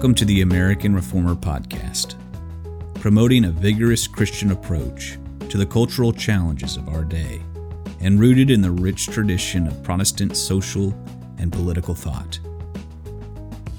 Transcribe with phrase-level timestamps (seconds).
[0.00, 2.14] Welcome to the American Reformer Podcast,
[2.94, 5.18] promoting a vigorous Christian approach
[5.50, 7.42] to the cultural challenges of our day
[8.00, 10.94] and rooted in the rich tradition of Protestant social
[11.36, 12.40] and political thought.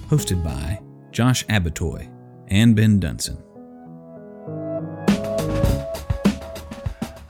[0.10, 2.08] Hosted by Josh Abbotoy
[2.50, 3.42] and Ben Dunson.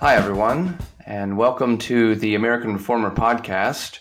[0.01, 4.00] Hi, everyone, and welcome to the American Reformer Podcast.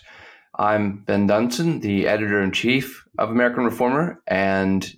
[0.55, 4.21] I'm Ben Dunson, the editor in chief of American Reformer.
[4.27, 4.89] And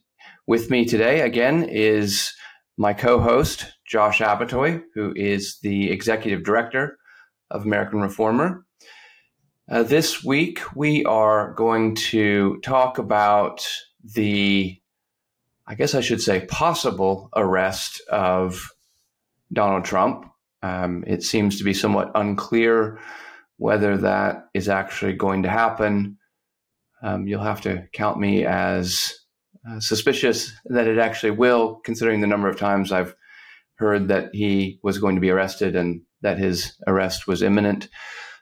[0.48, 2.34] with me today, again, is
[2.77, 6.98] my co host, Josh Abbotoy, who is the executive director
[7.52, 8.66] of American Reformer.
[9.70, 13.66] Uh, this week, we are going to talk about
[14.04, 14.77] the,
[15.68, 18.70] I guess I should say, possible arrest of
[19.54, 20.26] Donald Trump.
[20.62, 22.99] Um, it seems to be somewhat unclear
[23.57, 26.18] whether that is actually going to happen
[27.04, 29.13] um, you'll have to count me as
[29.70, 33.15] uh, suspicious that it actually will, considering the number of times I've
[33.76, 37.90] heard that he was going to be arrested and that his arrest was imminent.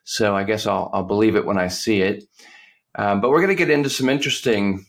[0.03, 2.23] So I guess I'll, I'll believe it when I see it.
[2.95, 4.85] Um, but we're going to get into some interesting,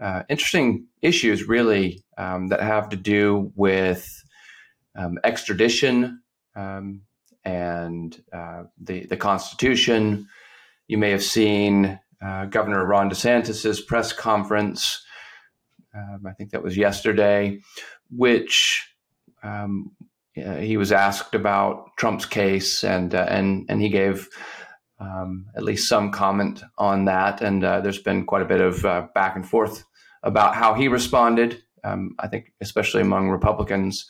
[0.00, 4.08] uh, interesting issues, really, um, that have to do with
[4.96, 6.22] um, extradition
[6.56, 7.02] um,
[7.44, 10.26] and uh, the the Constitution.
[10.88, 15.04] You may have seen uh, Governor Ron DeSantis's press conference.
[15.94, 17.60] Um, I think that was yesterday,
[18.10, 18.88] which
[19.42, 19.92] um,
[20.36, 24.28] uh, he was asked about Trump's case, and uh, and and he gave
[24.98, 27.40] um, at least some comment on that.
[27.40, 29.84] And uh, there's been quite a bit of uh, back and forth
[30.22, 31.62] about how he responded.
[31.84, 34.06] Um, I think, especially among Republicans,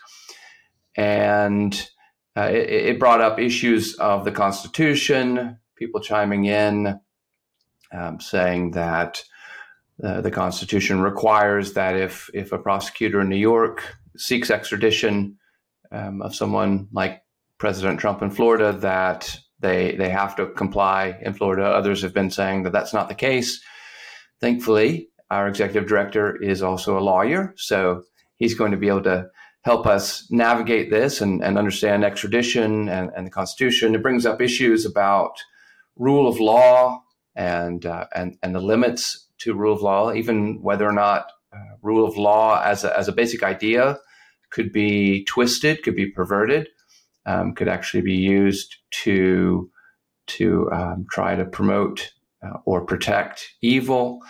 [0.94, 1.88] and
[2.36, 5.58] uh, it, it brought up issues of the Constitution.
[5.76, 7.00] People chiming in
[7.92, 9.22] um, saying that
[10.02, 15.38] uh, the Constitution requires that if if a prosecutor in New York seeks extradition
[15.90, 17.22] um, of someone like
[17.58, 21.64] President Trump in Florida, that they they have to comply in Florida.
[21.64, 23.62] Others have been saying that that's not the case.
[24.40, 28.02] Thankfully, our executive director is also a lawyer, so
[28.36, 29.28] he's going to be able to
[29.64, 33.94] help us navigate this and, and understand extradition and, and the Constitution.
[33.94, 35.32] It brings up issues about
[35.96, 37.00] rule of law
[37.34, 41.76] and uh, and and the limits to rule of law, even whether or not uh,
[41.82, 43.98] rule of law as a, as a basic idea
[44.50, 46.68] could be twisted, could be perverted,
[47.26, 49.70] um, could actually be used to
[50.26, 52.12] to um, try to promote
[52.44, 54.20] uh, or protect evil.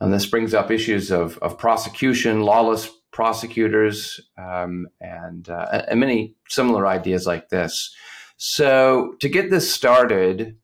[0.00, 6.34] And this brings up issues of, of prosecution, lawless prosecutors, um, and, uh, and many
[6.48, 7.94] similar ideas like this.
[8.36, 10.56] So, to get this started,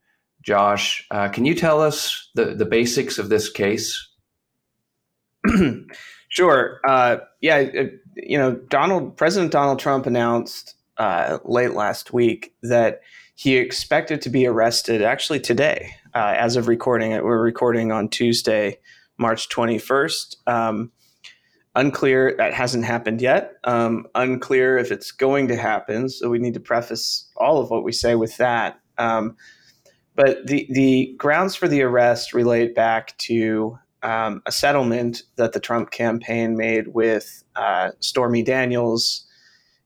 [0.42, 4.08] Josh, uh, can you tell us the, the basics of this case?
[6.28, 6.80] sure.
[6.86, 7.58] Uh, yeah,
[8.16, 13.00] you know, Donald President Donald Trump announced uh, late last week that
[13.34, 15.94] he expected to be arrested actually today.
[16.14, 18.78] Uh, as of recording it, we're recording on Tuesday,
[19.16, 20.36] March 21st.
[20.46, 20.90] Um,
[21.76, 23.52] unclear that hasn't happened yet.
[23.62, 26.08] Um, unclear if it's going to happen.
[26.08, 28.80] So we need to preface all of what we say with that.
[28.98, 29.36] Um,
[30.18, 35.60] but the, the grounds for the arrest relate back to um, a settlement that the
[35.60, 39.24] Trump campaign made with uh, Stormy Daniels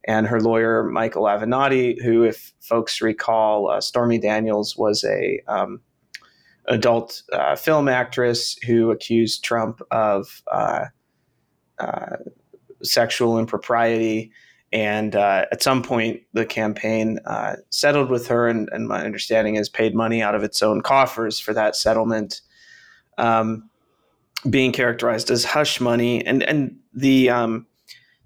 [0.08, 5.82] and her lawyer, Michael Avenatti, who, if folks recall, uh, Stormy Daniels was a um,
[6.66, 10.86] adult uh, film actress who accused Trump of uh,
[11.78, 12.16] uh,
[12.82, 14.32] sexual impropriety
[14.72, 19.56] and uh, at some point, the campaign uh, settled with her, and, and, my understanding
[19.56, 22.40] is paid money out of its own coffers for that settlement,
[23.18, 23.68] um,
[24.48, 26.24] being characterized as hush money.
[26.24, 27.66] And and the um,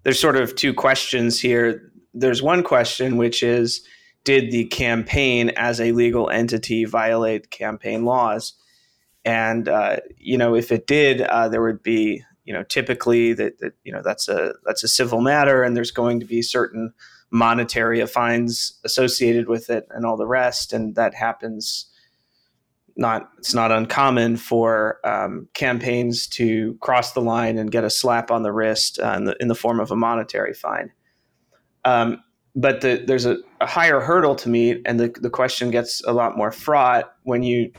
[0.05, 1.91] there's sort of two questions here.
[2.15, 3.85] There's one question which is,
[4.23, 8.55] did the campaign as a legal entity violate campaign laws?
[9.25, 13.59] And uh, you know, if it did, uh, there would be you know typically that,
[13.61, 16.95] that you know that's a that's a civil matter and there's going to be certain
[17.31, 20.73] monetary fines associated with it and all the rest.
[20.73, 21.87] And that happens
[22.99, 28.31] not it's not uncommon for um, campaigns to cross the line and get a slap
[28.31, 30.91] on the wrist uh, in, the, in the form of a monetary fine.
[31.85, 32.23] Um,
[32.55, 36.13] but the, there's a, a, higher hurdle to meet and the, the question gets a
[36.15, 37.71] lot more fraught when you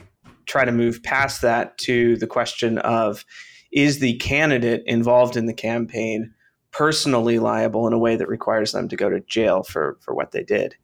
[0.46, 3.24] try to move past that to the question of
[3.70, 6.32] is the candidate involved in the campaign
[6.70, 10.32] personally liable in a way that requires them to go to jail for for what
[10.32, 10.74] they did.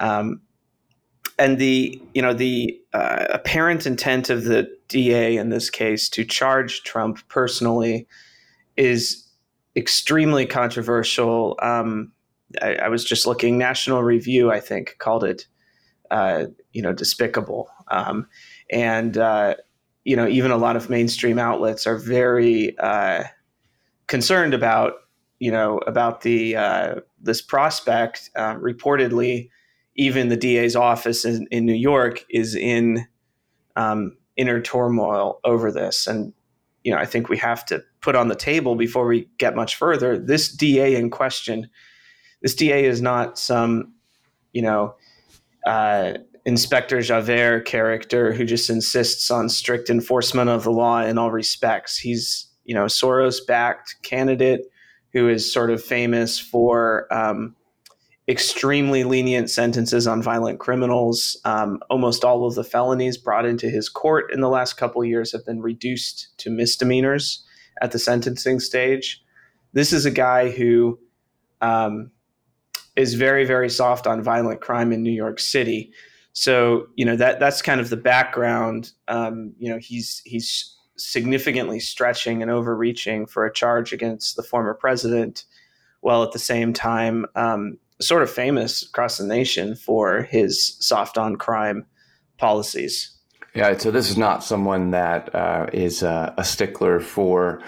[0.00, 0.40] Um,
[1.38, 6.24] and the you know the uh, apparent intent of the DA in this case to
[6.24, 8.06] charge Trump personally
[8.76, 9.28] is
[9.76, 11.58] extremely controversial.
[11.62, 12.12] Um,
[12.62, 13.58] I, I, was just looking.
[13.58, 15.46] National Review, I think, called it,
[16.10, 17.68] uh, you know, despicable.
[17.88, 18.26] Um,
[18.70, 19.56] and uh,
[20.08, 23.24] you know, even a lot of mainstream outlets are very uh,
[24.06, 24.94] concerned about,
[25.38, 28.30] you know, about the uh, this prospect.
[28.34, 29.50] Uh, reportedly,
[29.96, 33.06] even the DA's office in, in New York is in
[33.76, 36.32] um, inner turmoil over this, and
[36.84, 39.76] you know, I think we have to put on the table before we get much
[39.76, 40.18] further.
[40.18, 41.68] This DA in question,
[42.40, 43.92] this DA is not some,
[44.54, 44.94] you know,
[45.66, 46.14] uh,
[46.48, 51.98] Inspector Javert character who just insists on strict enforcement of the law in all respects.
[51.98, 54.62] He's, you know, Soros backed candidate
[55.12, 57.54] who is sort of famous for um,
[58.28, 61.38] extremely lenient sentences on violent criminals.
[61.44, 65.32] Um, almost all of the felonies brought into his court in the last couple years
[65.32, 67.44] have been reduced to misdemeanors
[67.82, 69.22] at the sentencing stage.
[69.74, 70.98] This is a guy who
[71.60, 72.10] um,
[72.96, 75.92] is very, very soft on violent crime in New York City.
[76.38, 78.92] So you know that that's kind of the background.
[79.08, 84.72] Um, you know he's he's significantly stretching and overreaching for a charge against the former
[84.72, 85.46] president,
[86.00, 91.18] while at the same time um, sort of famous across the nation for his soft
[91.18, 91.84] on crime
[92.36, 93.18] policies.
[93.56, 97.60] Yeah, so this is not someone that uh, is a, a, stickler for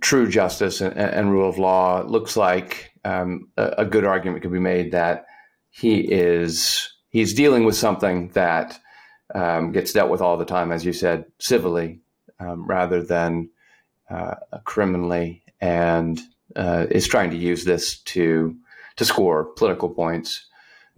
[0.00, 2.00] true justice and, and rule of law.
[2.00, 5.26] It looks like um, a, a, good argument could be made that
[5.70, 8.78] he is he's dealing with something that
[9.34, 12.00] um, gets dealt with all the time, as you said, civilly
[12.38, 13.48] um, rather than
[14.10, 14.34] uh,
[14.64, 16.20] criminally, and
[16.56, 18.54] uh, is trying to use this to
[18.96, 20.46] to score political points.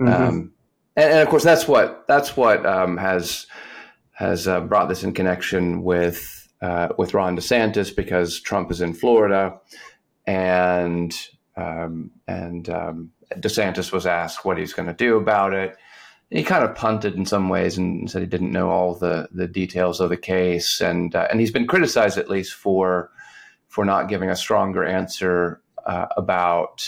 [0.01, 0.23] Mm-hmm.
[0.23, 0.53] Um,
[0.97, 3.47] and, and, of course, that's what that's what um, has
[4.15, 8.93] has uh, brought this in connection with uh, with Ron DeSantis because Trump is in
[8.93, 9.61] Florida,
[10.27, 11.17] and
[11.57, 15.77] um, and um, DeSantis was asked what he's going to do about it.
[16.31, 19.49] He kind of punted in some ways and said he didn't know all the, the
[19.49, 23.11] details of the case, and uh, and he's been criticized at least for
[23.67, 26.87] for not giving a stronger answer uh, about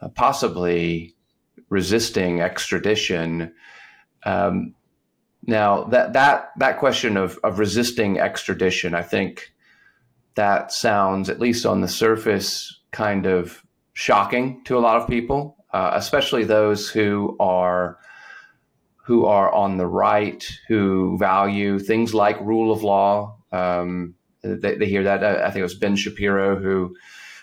[0.00, 1.14] uh, possibly
[1.68, 3.52] resisting extradition.
[4.24, 4.74] Um,
[5.46, 9.52] now that that that question of of resisting extradition, I think
[10.34, 13.62] that sounds, at least on the surface, kind of
[13.94, 17.98] shocking to a lot of people, uh, especially those who are
[19.06, 23.36] who are on the right, who value things like rule of law.
[23.52, 25.22] Um, they, they, hear that.
[25.22, 26.96] I think it was Ben Shapiro who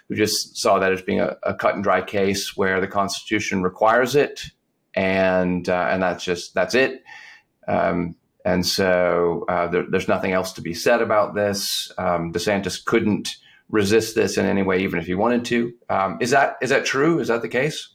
[0.10, 3.64] who just saw that as being a, a cut and dry case where the Constitution
[3.64, 4.44] requires it,
[4.94, 7.02] and uh, and that's just that's it.
[7.66, 11.94] Um, and so uh, there, there's nothing else to be said about this.
[11.98, 13.38] Um, DeSantis couldn't
[13.70, 15.74] resist this in any way, even if he wanted to.
[15.90, 17.20] Um, is that is that true?
[17.20, 17.90] Is that the case?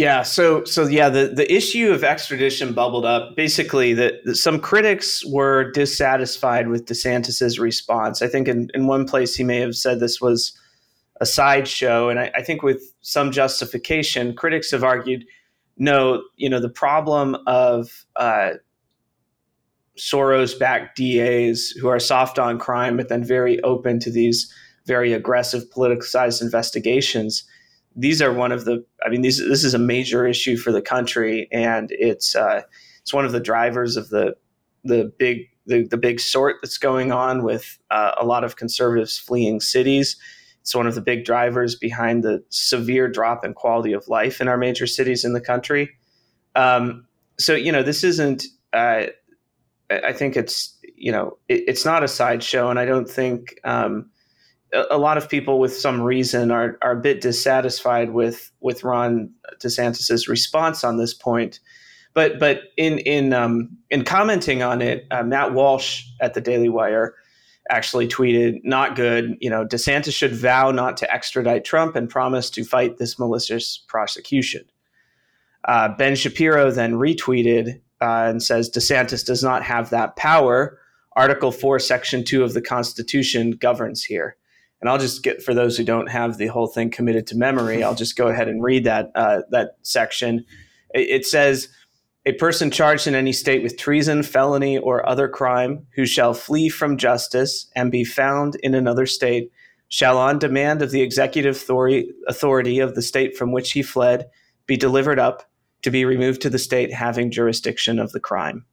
[0.00, 3.36] Yeah, so so yeah, the, the issue of extradition bubbled up.
[3.36, 8.22] Basically, that some critics were dissatisfied with DeSantis's response.
[8.22, 10.58] I think in, in one place he may have said this was
[11.20, 15.26] a sideshow, and I, I think with some justification, critics have argued,
[15.76, 18.52] no, you know, the problem of uh,
[19.98, 24.50] Soros-backed DAs who are soft on crime, but then very open to these
[24.86, 27.44] very aggressive politicized investigations
[27.96, 30.82] these are one of the i mean these this is a major issue for the
[30.82, 32.62] country and it's uh,
[33.00, 34.34] it's one of the drivers of the
[34.84, 39.18] the big the, the big sort that's going on with uh, a lot of conservatives
[39.18, 40.16] fleeing cities.
[40.62, 44.48] It's one of the big drivers behind the severe drop in quality of life in
[44.48, 45.90] our major cities in the country.
[46.56, 47.06] Um,
[47.40, 49.06] so you know this isn't uh,
[49.90, 54.08] i think it's you know it, it's not a sideshow and i don't think um,
[54.72, 59.30] a lot of people with some reason are are a bit dissatisfied with with Ron
[59.60, 61.60] DeSantis's response on this point.
[62.14, 66.68] But but in in um, in commenting on it, uh, Matt Walsh at the Daily
[66.68, 67.14] Wire
[67.68, 69.36] actually tweeted, "Not good.
[69.40, 73.78] You know, DeSantis should vow not to extradite Trump and promise to fight this malicious
[73.88, 74.64] prosecution."
[75.66, 80.78] Uh, ben Shapiro then retweeted uh, and says DeSantis does not have that power.
[81.16, 84.36] Article 4, Section 2 of the Constitution governs here
[84.80, 87.82] and I'll just get for those who don't have the whole thing committed to memory.
[87.82, 90.44] I'll just go ahead and read that uh, that section.
[90.94, 91.68] It, it says.
[92.26, 96.68] A person charged in any state with treason, felony, or other crime who shall flee
[96.68, 99.50] from justice and be found in another state
[99.88, 101.56] shall, on demand of the executive
[102.28, 104.28] authority of the state from which he fled,
[104.66, 105.50] be delivered up
[105.82, 108.64] to be removed to the state having jurisdiction of the crime.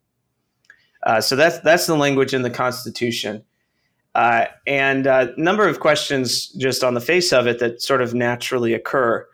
[1.03, 3.43] Uh, so that's that's the language in the Constitution.
[4.15, 8.01] Uh, and a uh, number of questions just on the face of it that sort
[8.01, 9.27] of naturally occur.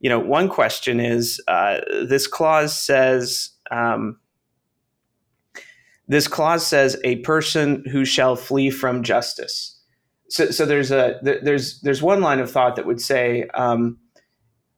[0.00, 4.18] You know, one question is uh, this clause says um,
[6.08, 9.80] this clause says a person who shall flee from justice.
[10.28, 13.98] So, so there's a there's there's one line of thought that would say um,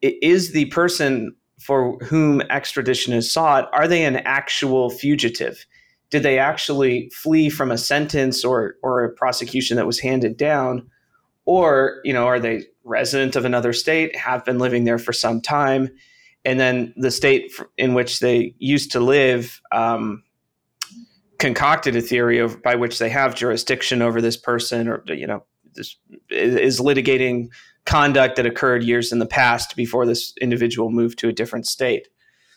[0.03, 5.65] is the person for whom extradition is sought are they an actual fugitive?
[6.11, 10.89] Did they actually flee from a sentence or or a prosecution that was handed down,
[11.45, 15.41] or you know are they resident of another state, have been living there for some
[15.41, 15.91] time,
[16.45, 20.23] and then the state in which they used to live um,
[21.39, 25.43] concocted a theory of, by which they have jurisdiction over this person, or you know,
[25.75, 25.97] this
[26.31, 27.49] is litigating
[27.85, 32.09] conduct that occurred years in the past before this individual moved to a different state.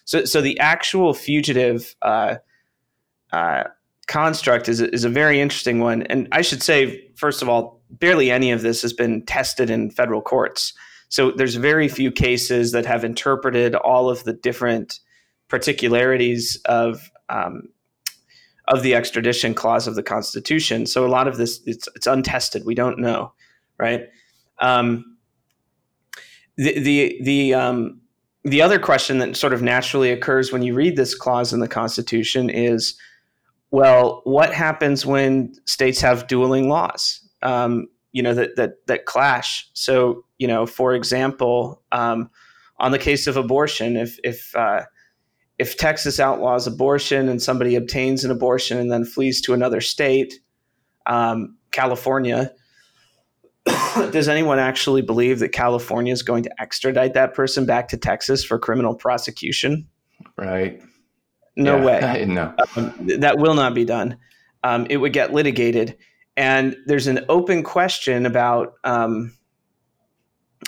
[0.05, 2.37] So, so the actual fugitive uh,
[3.31, 3.63] uh,
[4.07, 8.31] construct is is a very interesting one, and I should say, first of all, barely
[8.31, 10.73] any of this has been tested in federal courts.
[11.09, 14.99] So there's very few cases that have interpreted all of the different
[15.47, 17.69] particularities of um,
[18.67, 20.85] of the extradition clause of the Constitution.
[20.85, 22.65] So a lot of this it's it's untested.
[22.65, 23.33] We don't know,
[23.77, 24.07] right?
[24.59, 25.17] Um,
[26.57, 28.01] the the the um,
[28.43, 31.67] the other question that sort of naturally occurs when you read this clause in the
[31.67, 32.97] Constitution is,
[33.71, 37.27] well, what happens when states have dueling laws?
[37.41, 39.69] Um, you know that that that clash.
[39.73, 42.29] So you know, for example, um,
[42.79, 44.83] on the case of abortion, if if uh,
[45.59, 50.39] if Texas outlaws abortion and somebody obtains an abortion and then flees to another state,
[51.05, 52.51] um, California,
[54.11, 58.43] does anyone actually believe that California is going to extradite that person back to Texas
[58.43, 59.87] for criminal prosecution?
[60.37, 60.81] Right.
[61.59, 61.83] No yeah,
[62.15, 62.25] way.
[62.27, 62.53] no.
[62.75, 64.17] Um, that will not be done.
[64.63, 65.97] Um, it would get litigated.
[66.37, 69.37] And there's an open question about, um,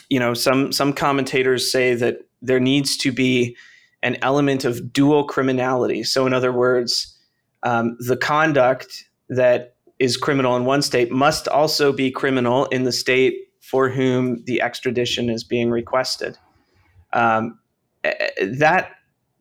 [0.10, 3.56] you know, some some commentators say that there needs to be
[4.04, 6.04] an element of dual criminality.
[6.04, 7.18] So, in other words,
[7.64, 12.92] um, the conduct that is criminal in one state must also be criminal in the
[12.92, 16.38] state for whom the extradition is being requested.
[17.14, 17.60] Um,
[18.04, 18.92] that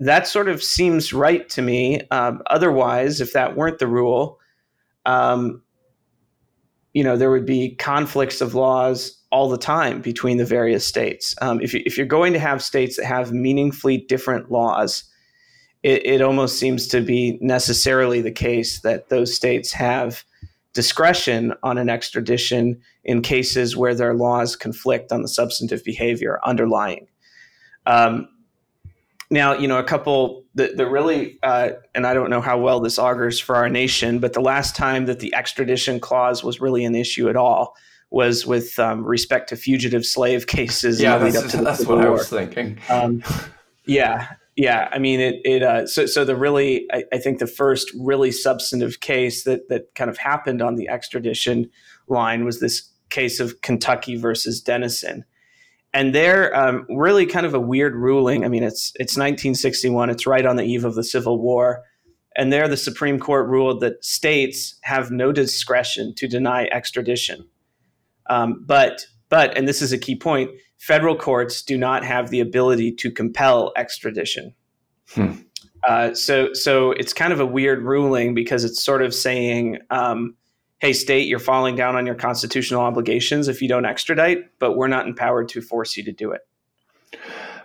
[0.00, 2.00] that sort of seems right to me.
[2.10, 4.38] Um, otherwise, if that weren't the rule,
[5.04, 5.62] um,
[6.94, 11.36] you know, there would be conflicts of laws all the time between the various states.
[11.40, 15.04] Um, if, you, if you're going to have states that have meaningfully different laws,
[15.82, 20.24] it, it almost seems to be necessarily the case that those states have
[20.72, 27.06] discretion on an extradition in cases where their laws conflict on the substantive behavior underlying.
[27.86, 28.28] Um,
[29.30, 32.80] now, you know, a couple the, the really, uh, and I don't know how well
[32.80, 36.84] this augurs for our nation, but the last time that the extradition clause was really
[36.84, 37.76] an issue at all
[38.10, 41.00] was with um, respect to fugitive slave cases.
[41.00, 42.06] Yeah, that's, that's what War.
[42.06, 42.78] I was thinking.
[42.88, 43.22] Um,
[43.86, 44.88] yeah, yeah.
[44.90, 45.40] I mean, it.
[45.44, 45.62] It.
[45.62, 49.94] Uh, so, so the really, I, I, think the first really substantive case that that
[49.94, 51.70] kind of happened on the extradition
[52.08, 55.24] line was this case of Kentucky versus Dennison,
[55.92, 58.44] and they're um, really kind of a weird ruling.
[58.44, 60.10] I mean, it's it's 1961.
[60.10, 61.82] It's right on the eve of the Civil War.
[62.36, 67.44] And there, the Supreme Court ruled that states have no discretion to deny extradition.
[68.28, 72.40] Um, but but and this is a key point: federal courts do not have the
[72.40, 74.54] ability to compel extradition.
[75.08, 75.32] Hmm.
[75.88, 80.36] Uh, so so it's kind of a weird ruling because it's sort of saying, um,
[80.80, 84.88] "Hey, state, you're falling down on your constitutional obligations if you don't extradite, but we're
[84.88, 86.40] not empowered to force you to do it."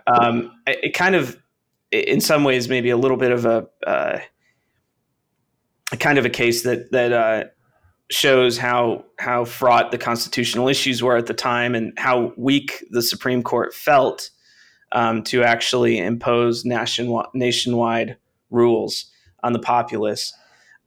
[0.06, 1.36] Um, it, kind of,
[1.90, 4.18] in some ways, maybe a little bit of a, uh,
[5.98, 7.44] kind of a case that that uh,
[8.10, 13.02] shows how how fraught the constitutional issues were at the time and how weak the
[13.02, 14.30] Supreme Court felt
[14.92, 18.16] um, to actually impose nationwide, nationwide
[18.50, 19.06] rules
[19.42, 20.32] on the populace.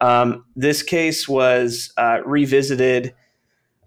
[0.01, 3.13] Um, this case was uh, revisited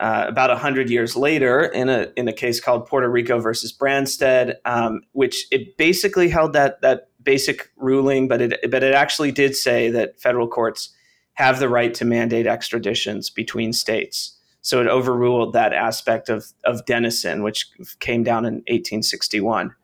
[0.00, 4.56] uh, about hundred years later in a in a case called Puerto Rico versus Branstad,
[4.64, 9.54] um, which it basically held that that basic ruling, but it but it actually did
[9.54, 10.90] say that federal courts
[11.34, 14.38] have the right to mandate extraditions between states.
[14.60, 19.74] So it overruled that aspect of, of Dennison, which came down in 1861.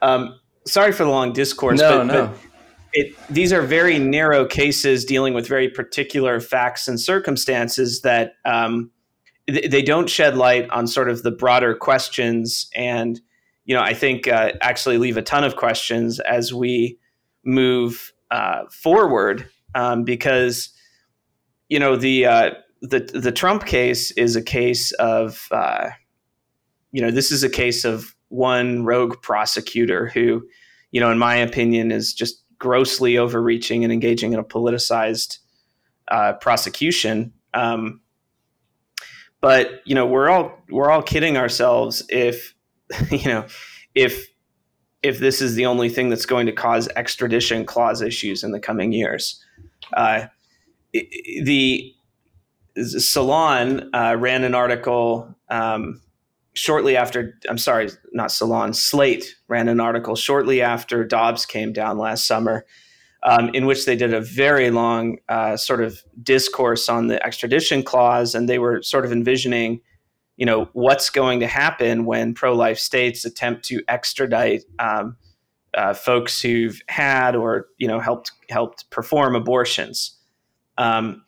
[0.00, 2.26] Um, sorry for the long discourse, no, but, no.
[2.26, 2.38] but
[2.94, 8.90] it, these are very narrow cases dealing with very particular facts and circumstances that um,
[9.46, 12.68] th- they don't shed light on sort of the broader questions.
[12.74, 13.20] And,
[13.66, 16.98] you know, I think uh, actually leave a ton of questions as we
[17.44, 20.70] move uh, forward um, because–
[21.68, 22.50] you know the uh,
[22.82, 25.90] the the Trump case is a case of, uh,
[26.92, 30.46] you know, this is a case of one rogue prosecutor who,
[30.92, 35.36] you know, in my opinion, is just grossly overreaching and engaging in a politicized
[36.10, 37.30] uh, prosecution.
[37.52, 38.00] Um,
[39.42, 42.54] but you know, we're all we're all kidding ourselves if
[43.10, 43.44] you know
[43.94, 44.28] if
[45.02, 48.60] if this is the only thing that's going to cause extradition clause issues in the
[48.60, 49.44] coming years.
[49.92, 50.28] Uh,
[51.42, 51.92] the
[52.78, 56.00] Salon uh, ran an article um,
[56.54, 57.38] shortly after.
[57.48, 58.72] I'm sorry, not Salon.
[58.72, 62.64] Slate ran an article shortly after Dobbs came down last summer,
[63.22, 67.82] um, in which they did a very long uh, sort of discourse on the extradition
[67.82, 69.80] clause, and they were sort of envisioning,
[70.36, 75.16] you know, what's going to happen when pro-life states attempt to extradite um,
[75.76, 80.16] uh, folks who've had or you know helped helped perform abortions.
[80.78, 81.23] Um,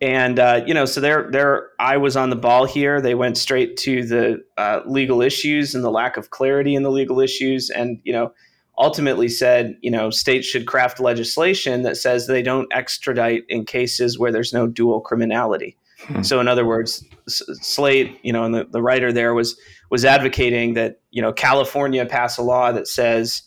[0.00, 3.00] and uh, you know, so there, there, I was on the ball here.
[3.00, 6.90] They went straight to the uh, legal issues and the lack of clarity in the
[6.90, 8.32] legal issues, and you know,
[8.78, 14.18] ultimately said, you know, states should craft legislation that says they don't extradite in cases
[14.18, 15.78] where there's no dual criminality.
[16.00, 16.22] Hmm.
[16.22, 19.58] So, in other words, Slate, you know, and the, the writer there was
[19.90, 23.42] was advocating that you know California pass a law that says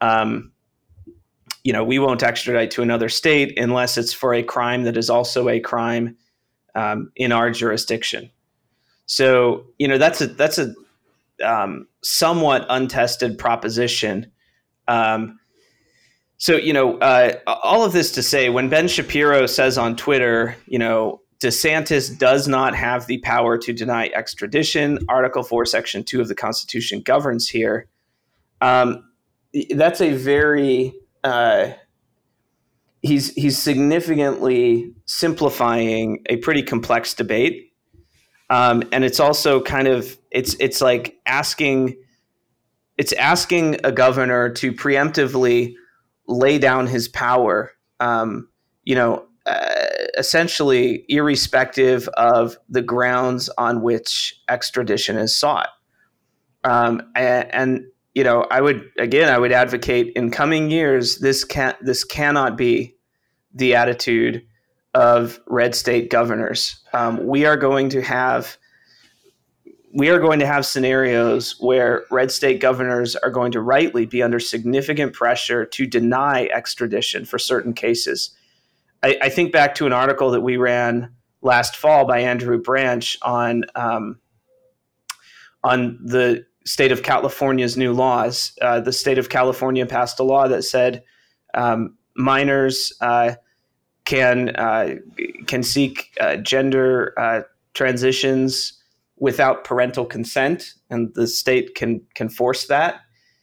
[0.00, 0.50] um,
[1.64, 5.10] you know, we won't extradite to another state unless it's for a crime that is
[5.10, 6.16] also a crime
[6.74, 8.30] um, in our jurisdiction.
[9.06, 10.74] So, you know, that's a that's a
[11.42, 14.30] um, somewhat untested proposition.
[14.86, 15.40] Um,
[16.36, 20.56] so, you know, uh, all of this to say, when Ben Shapiro says on Twitter,
[20.66, 24.98] you know, DeSantis does not have the power to deny extradition.
[25.08, 27.86] Article 4, Section 2 of the Constitution governs here.
[28.60, 29.04] Um,
[29.70, 30.92] that's a very
[31.24, 31.72] uh,
[33.02, 37.72] he's he's significantly simplifying a pretty complex debate,
[38.50, 41.96] um, and it's also kind of it's it's like asking
[42.96, 45.74] it's asking a governor to preemptively
[46.28, 47.72] lay down his power.
[48.00, 48.48] Um,
[48.84, 49.70] you know, uh,
[50.16, 55.68] essentially, irrespective of the grounds on which extradition is sought.
[56.64, 61.44] Um, and, and you know, I would again, I would advocate in coming years this
[61.44, 62.96] can this cannot be
[63.52, 64.46] the attitude
[64.94, 66.80] of red state governors.
[66.92, 68.56] Um, we are going to have
[69.92, 74.22] we are going to have scenarios where red state governors are going to rightly be
[74.22, 78.36] under significant pressure to deny extradition for certain cases.
[79.04, 83.16] I, I think back to an article that we ran last fall by Andrew Branch
[83.22, 84.18] on um,
[85.62, 88.52] on the state of California's new laws.
[88.60, 91.02] Uh, the state of California passed a law that said
[91.54, 93.34] um, minors uh,
[94.04, 94.96] can uh,
[95.46, 97.42] can seek uh, gender uh,
[97.74, 98.80] transitions
[99.18, 103.00] without parental consent, and the state can can force that.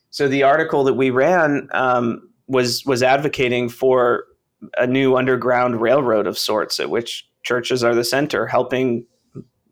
[0.09, 4.25] So the article that we ran um, was was advocating for
[4.77, 9.05] a new underground railroad of sorts, at which churches are the center, helping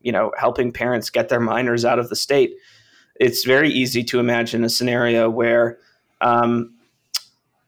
[0.02, 2.54] you know helping parents get their minors out of the state
[3.20, 5.78] it's very easy to imagine a scenario where,
[6.22, 6.74] um,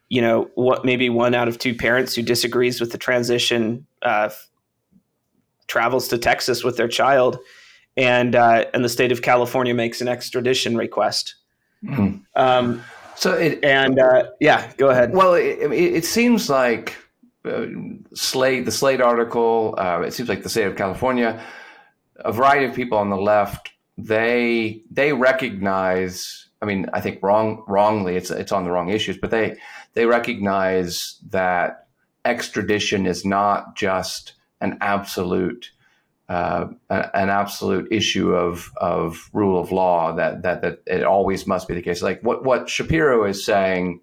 [0.09, 4.29] you know, what maybe one out of two parents who disagrees with the transition uh,
[5.67, 7.37] travels to Texas with their child,
[7.97, 11.35] and uh, and the state of California makes an extradition request.
[11.83, 12.17] Mm-hmm.
[12.35, 12.83] Um,
[13.15, 15.13] so it, and uh, yeah, go ahead.
[15.13, 16.95] Well, it, it seems like
[17.45, 17.65] uh,
[18.13, 19.75] Slate, the Slate article.
[19.77, 21.41] Uh, it seems like the state of California,
[22.17, 27.63] a variety of people on the left they they recognize i mean i think wrong
[27.67, 29.57] wrongly it's it's on the wrong issues but they
[29.93, 31.87] they recognize that
[32.25, 35.71] extradition is not just an absolute
[36.29, 41.67] uh, an absolute issue of of rule of law that that that it always must
[41.67, 42.01] be the case.
[42.01, 43.99] Like what what Shapiro is saying.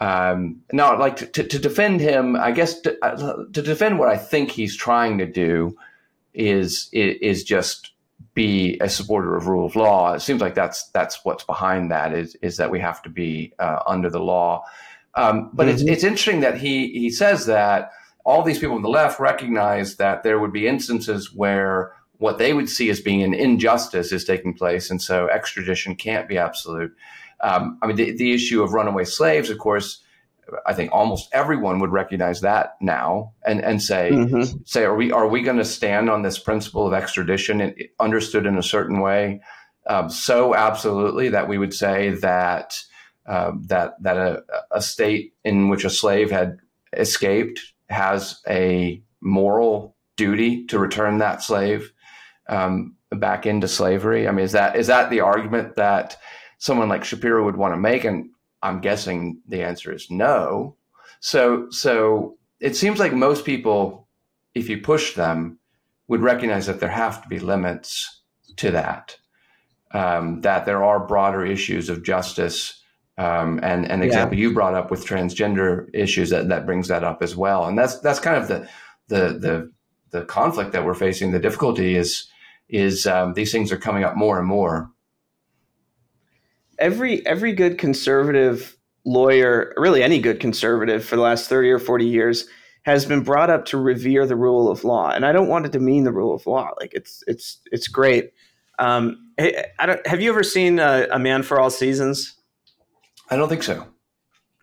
[0.00, 4.16] Um, no, like to, to, defend him, I guess to, uh, to defend what I
[4.16, 5.76] think he's trying to do
[6.34, 7.92] is is just
[8.38, 10.12] be a supporter of rule of law.
[10.12, 13.52] It seems like that's that's what's behind that is is that we have to be
[13.58, 14.62] uh, under the law.
[15.16, 15.74] Um, but mm-hmm.
[15.74, 17.90] it's it's interesting that he he says that
[18.24, 22.52] all these people on the left recognize that there would be instances where what they
[22.52, 26.94] would see as being an injustice is taking place, and so extradition can't be absolute.
[27.40, 30.00] Um, I mean, the, the issue of runaway slaves, of course,
[30.66, 34.58] I think almost everyone would recognize that now and, and say, mm-hmm.
[34.64, 38.46] say, are we, are we going to stand on this principle of extradition and understood
[38.46, 39.40] in a certain way?
[39.86, 42.78] Um, so absolutely that we would say that,
[43.26, 46.58] um, that, that a, a state in which a slave had
[46.94, 51.92] escaped has a moral duty to return that slave
[52.48, 54.28] um, back into slavery?
[54.28, 56.16] I mean, is that is that the argument that
[56.58, 58.04] someone like Shapiro would want to make?
[58.04, 58.30] And
[58.62, 60.76] I'm guessing the answer is no.
[61.20, 64.08] So so it seems like most people,
[64.54, 65.58] if you push them,
[66.08, 68.22] would recognize that there have to be limits
[68.56, 69.16] to that.
[69.92, 72.78] Um, that there are broader issues of justice
[73.18, 74.42] um, and an example yeah.
[74.42, 77.66] you brought up with transgender issues that, that brings that up as well.
[77.66, 78.68] And that's that's kind of the
[79.08, 79.72] the the
[80.10, 81.32] the conflict that we're facing.
[81.32, 82.28] The difficulty is
[82.68, 84.90] is um, these things are coming up more and more.
[86.78, 92.06] Every every good conservative lawyer, really any good conservative for the last 30 or 40
[92.06, 92.46] years
[92.82, 95.10] has been brought up to revere the rule of law.
[95.10, 96.70] And I don't want it to mean the rule of law.
[96.80, 98.32] Like it's it's it's great.
[98.78, 102.36] Um, I don't, have you ever seen uh, A Man for All Seasons?
[103.30, 103.86] I don't think so.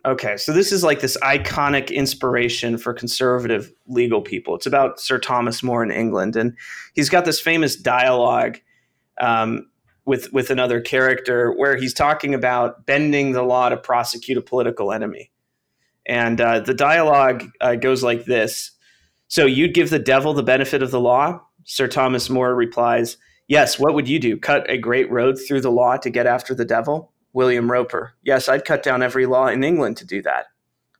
[0.06, 4.54] Okay, so this is like this iconic inspiration for conservative legal people.
[4.54, 6.56] It's about Sir Thomas More in England, and
[6.94, 8.58] he's got this famous dialogue
[9.20, 9.68] um,
[10.06, 14.92] with with another character where he's talking about bending the law to prosecute a political
[14.92, 15.30] enemy.
[16.06, 18.70] And uh, the dialogue uh, goes like this:
[19.28, 21.42] So you'd give the devil the benefit of the law?
[21.64, 23.16] Sir Thomas More replies,
[23.48, 23.78] Yes.
[23.78, 24.36] What would you do?
[24.36, 27.12] Cut a great road through the law to get after the devil?
[27.32, 28.14] William Roper.
[28.22, 30.46] Yes, I'd cut down every law in England to do that.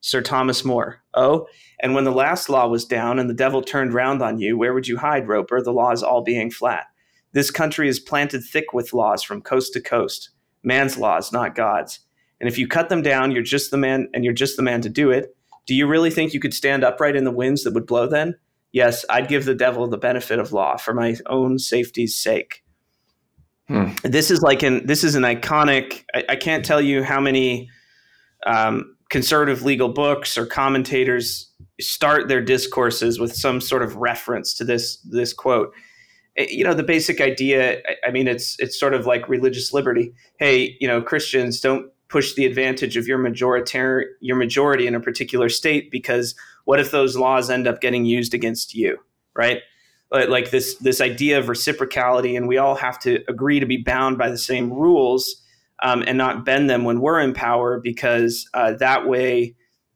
[0.01, 1.03] Sir Thomas More.
[1.15, 1.47] Oh,
[1.81, 4.75] and when the last law was down and the devil turned round on you, where
[4.75, 5.63] would you hide, Roper?
[5.63, 6.87] The laws all being flat.
[7.33, 10.31] This country is planted thick with laws from coast to coast.
[10.63, 12.01] Man's laws, not God's.
[12.41, 14.81] And if you cut them down, you're just the man and you're just the man
[14.83, 15.37] to do it.
[15.67, 18.37] Do you really think you could stand upright in the winds that would blow then?
[18.73, 22.63] Yes, I'd give the devil the benefit of law for my own safety's sake.
[23.69, 23.89] Hmm.
[24.05, 26.05] This is like an this is an iconic.
[26.15, 27.69] I, I can't tell you how many
[28.47, 34.65] um, conservative legal books or commentators start their discourses with some sort of reference to
[34.65, 35.73] this this quote.
[36.37, 37.81] Eh, you know, the basic idea.
[38.07, 40.13] I mean, it's it's sort of like religious liberty.
[40.39, 45.01] Hey, you know, Christians don't push the advantage of your majority your majority in a
[45.01, 48.99] particular state because what if those laws end up getting used against you,
[49.35, 49.61] right?
[50.11, 54.17] like this this idea of reciprocality, and we all have to agree to be bound
[54.19, 55.43] by the same rules
[55.83, 59.55] um, and not bend them when we're in power, because uh, that way,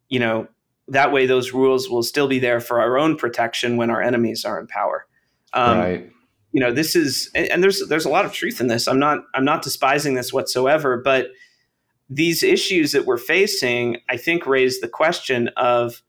[0.08, 0.48] you know,
[0.88, 4.44] that way those rules will still be there for our own protection when our enemies
[4.44, 5.06] are in power.
[5.52, 6.12] Um, right.
[6.52, 8.88] You know, this is, and, and there's there's a lot of truth in this.
[8.88, 11.28] I'm not I'm not despising this whatsoever, but
[12.08, 16.02] these issues that we're facing, I think, raise the question of,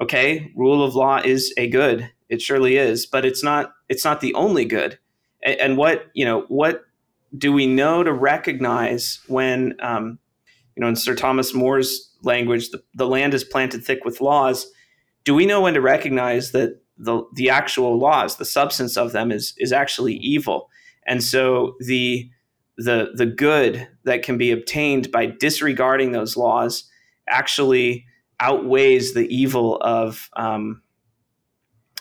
[0.00, 4.22] okay, rule of law is a good it surely is, but it's not it's not
[4.22, 4.98] the only good.
[5.44, 6.84] And, and what you know what
[7.36, 10.18] do we know to recognize when um,
[10.74, 14.66] you know in Sir Thomas More's language, the, the land is planted thick with laws.
[15.24, 19.30] Do we know when to recognize that the the actual laws, the substance of them,
[19.30, 20.70] is is actually evil?
[21.06, 22.30] And so the
[22.78, 26.84] the the good that can be obtained by disregarding those laws
[27.28, 28.06] actually
[28.40, 30.82] outweighs the evil of um,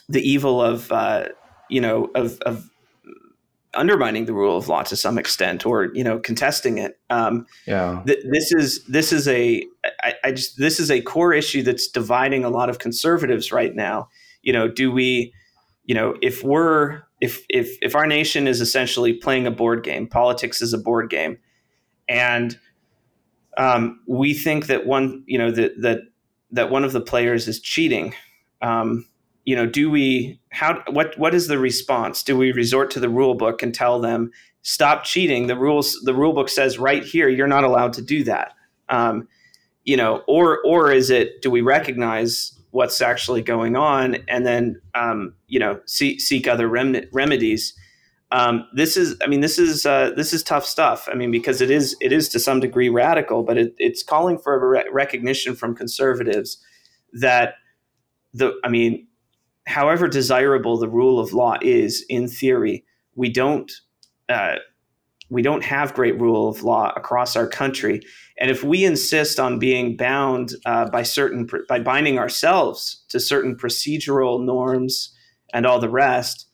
[0.07, 1.25] the evil of uh,
[1.69, 2.69] you know of, of
[3.73, 6.99] undermining the rule of law to some extent or you know contesting it.
[7.09, 8.03] Um, yeah.
[8.05, 9.65] th- this is this is a
[10.03, 13.75] I, I just this is a core issue that's dividing a lot of conservatives right
[13.75, 14.09] now
[14.41, 15.33] you know do we
[15.85, 20.07] you know if we're if if if our nation is essentially playing a board game
[20.07, 21.37] politics is a board game
[22.07, 22.59] and
[23.57, 25.99] um, we think that one you know that that
[26.51, 28.13] that one of the players is cheating
[28.61, 29.05] um,
[29.45, 32.23] you know, do we how what what is the response?
[32.23, 35.47] Do we resort to the rule book and tell them stop cheating?
[35.47, 38.53] The rules the rule book says right here you're not allowed to do that.
[38.89, 39.27] Um,
[39.83, 44.81] you know, or or is it do we recognize what's actually going on and then
[44.95, 47.73] um, you know seek seek other rem- remedies?
[48.31, 51.07] Um, this is I mean this is uh, this is tough stuff.
[51.11, 54.37] I mean because it is it is to some degree radical, but it, it's calling
[54.37, 56.57] for a re- recognition from conservatives
[57.13, 57.55] that
[58.33, 59.07] the I mean
[59.67, 63.71] however desirable the rule of law is in theory, we don't
[64.29, 64.55] uh,
[65.31, 68.01] we don't have great rule of law across our country.
[68.37, 73.55] And if we insist on being bound uh, by certain by binding ourselves to certain
[73.55, 75.15] procedural norms
[75.53, 76.47] and all the rest,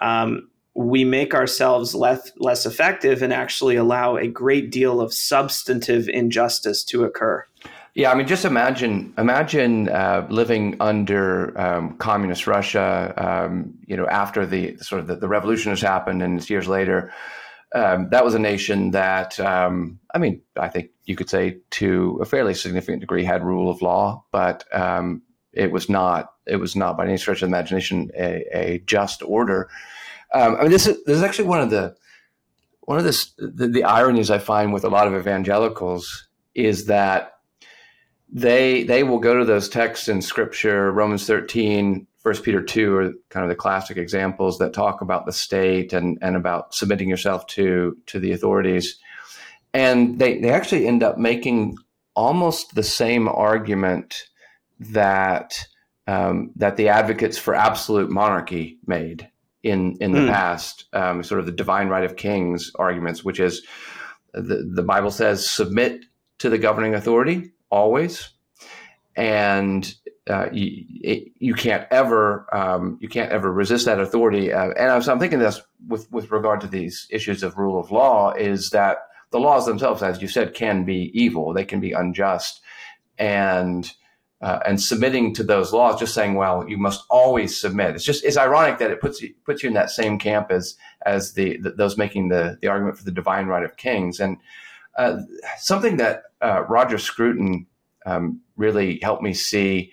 [0.00, 6.08] um, we make ourselves less less effective and actually allow a great deal of substantive
[6.08, 7.44] injustice to occur.
[7.94, 13.12] Yeah, I mean, just imagine imagine uh, living under um, communist Russia.
[13.18, 16.66] Um, you know, after the sort of the, the, revolution has happened, and it's years
[16.66, 17.12] later.
[17.74, 22.18] Um, that was a nation that, um, I mean, I think you could say to
[22.20, 26.76] a fairly significant degree had rule of law, but um, it was not it was
[26.76, 29.70] not by any stretch of imagination a, a just order.
[30.34, 31.94] Um, I mean, this is this is actually one of the
[32.82, 37.34] one of the, the, the ironies I find with a lot of evangelicals is that
[38.28, 43.12] they they will go to those texts in Scripture, Romans thirteen, First Peter two, are
[43.30, 47.46] kind of the classic examples that talk about the state and and about submitting yourself
[47.48, 48.98] to to the authorities,
[49.74, 51.76] and they they actually end up making
[52.14, 54.28] almost the same argument
[54.78, 55.66] that
[56.06, 59.28] um, that the advocates for absolute monarchy made
[59.62, 60.28] in in the mm.
[60.28, 63.66] past, um, sort of the divine right of kings arguments, which is
[64.32, 66.04] the the Bible says submit
[66.38, 68.30] to the governing authority always,
[69.16, 69.94] and
[70.30, 70.84] uh, you,
[71.38, 74.52] you can't ever um, you can't ever resist that authority.
[74.52, 77.90] Uh, and so I'm thinking this with with regard to these issues of rule of
[77.90, 78.98] law is that
[79.30, 81.52] the laws themselves, as you said, can be evil.
[81.52, 82.60] They can be unjust,
[83.18, 83.90] and
[84.40, 87.94] uh, and submitting to those laws, just saying, well, you must always submit.
[87.96, 90.76] It's just it's ironic that it puts you puts you in that same camp as
[91.04, 94.20] as the, the those making the the argument for the divine right of kings.
[94.20, 94.36] And
[94.96, 95.18] uh,
[95.58, 97.66] something that uh, Roger Scruton
[98.06, 99.92] um, really helped me see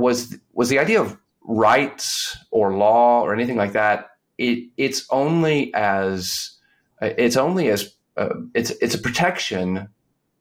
[0.00, 4.10] was was the idea of rights or law or anything like that.
[4.38, 6.56] It it's only as
[7.00, 9.88] it's only as uh, it's it's a protection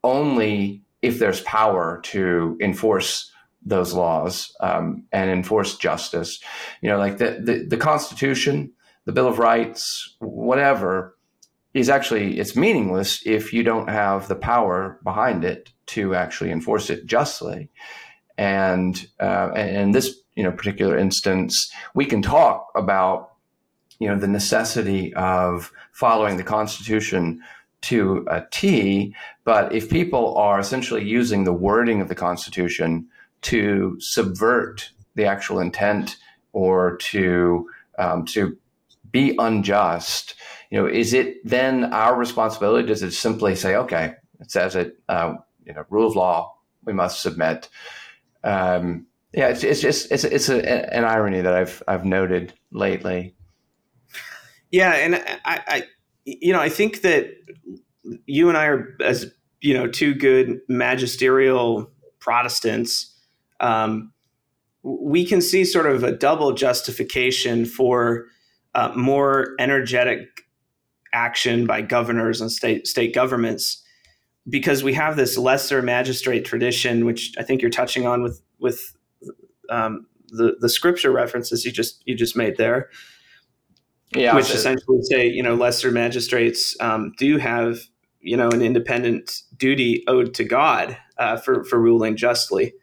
[0.04, 3.32] only if there's power to enforce
[3.66, 6.40] those laws um, and enforce justice.
[6.82, 8.72] You know, like the, the, the Constitution,
[9.06, 11.18] the Bill of Rights, whatever,
[11.74, 16.90] is actually it's meaningless if you don't have the power behind it to actually enforce
[16.90, 17.70] it justly.
[18.40, 23.34] And, uh, in this you know particular instance, we can talk about
[24.00, 27.42] you know the necessity of following the Constitution
[27.82, 29.14] to a T.
[29.44, 33.10] But if people are essentially using the wording of the Constitution
[33.42, 36.16] to subvert the actual intent
[36.54, 38.58] or to um, to
[39.12, 40.36] be unjust,
[40.72, 42.88] you know, is it then our responsibility?
[42.88, 45.34] Does it simply say, okay, it says it, uh,
[45.66, 47.68] you know, rule of law, we must submit?
[48.44, 53.36] Um, yeah, it's, it's just it's it's a, an irony that I've I've noted lately.
[54.72, 55.84] Yeah, and I, I
[56.26, 57.32] you know, I think that
[58.26, 63.16] you and I are as you know two good magisterial Protestants.
[63.60, 64.14] Um,
[64.84, 68.26] we can see sort of a double justification for
[68.76, 70.28] uh, more energetic
[71.14, 73.84] action by governors and state state governments
[74.50, 78.96] because we have this lesser magistrate tradition, which I think you're touching on with with
[79.70, 82.90] um, the the scripture references you just you just made there.
[84.16, 87.80] Yeah, which essentially say you know lesser magistrates um, do have
[88.22, 92.74] you know an independent duty owed to God uh, for for ruling justly.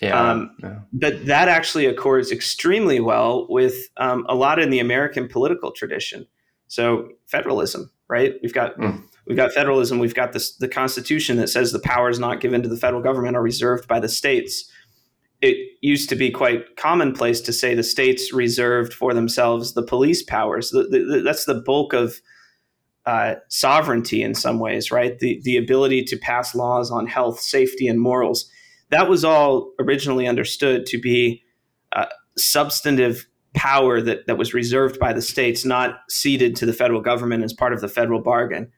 [0.00, 4.78] Yeah, um, yeah, But that actually accords extremely well with um, a lot in the
[4.78, 6.26] American political tradition.
[6.70, 8.34] So federalism, right?
[8.42, 9.02] We've got mm.
[9.26, 9.98] we've got federalism.
[9.98, 13.36] We've got this the Constitution that says the powers not given to the federal government
[13.36, 14.70] are reserved by the states
[15.42, 20.22] it used to be quite commonplace to say the states reserved for themselves the police
[20.22, 20.70] powers.
[20.70, 22.20] The, the, that's the bulk of
[23.06, 25.18] uh, sovereignty in some ways, right?
[25.18, 28.50] The the ability to pass laws on health, safety, and morals.
[28.90, 31.42] That was all originally understood to be
[31.92, 32.06] uh,
[32.36, 37.44] substantive power that that was reserved by the states, not ceded to the federal government
[37.44, 38.70] as part of the federal bargain.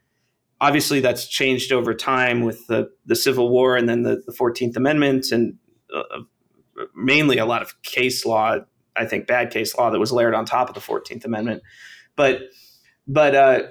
[0.61, 4.77] Obviously, that's changed over time with the the Civil War and then the, the Fourteenth
[4.77, 5.59] Amendment and
[5.95, 6.21] uh,
[6.95, 8.57] mainly a lot of case law,
[8.97, 11.63] I think bad case law that was layered on top of the Fourteenth Amendment.
[12.17, 12.41] But
[13.07, 13.63] but uh,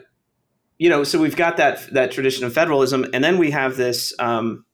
[0.78, 4.14] you know, so we've got that that tradition of federalism, and then we have this.
[4.20, 4.66] Um,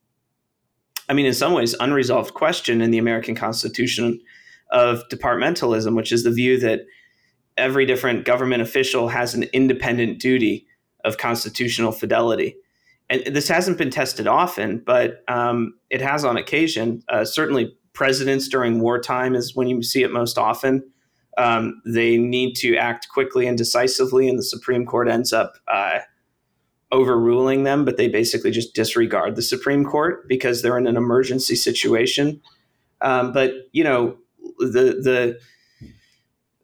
[1.08, 4.20] I mean, in some ways, unresolved question in the American Constitution
[4.70, 6.80] of departmentalism, which is the view that
[7.56, 10.66] every different government official has an independent duty
[11.04, 12.56] of constitutional fidelity.
[13.10, 17.02] And this hasn't been tested often, but um, it has on occasion.
[17.08, 20.82] Uh, certainly, presidents during wartime is when you see it most often.
[21.38, 26.00] Um, they need to act quickly and decisively, and the Supreme Court ends up uh,
[26.92, 31.54] overruling them, but they basically just disregard the Supreme Court because they're in an emergency
[31.54, 32.40] situation.
[33.00, 34.16] Um, but you know,
[34.58, 35.38] the the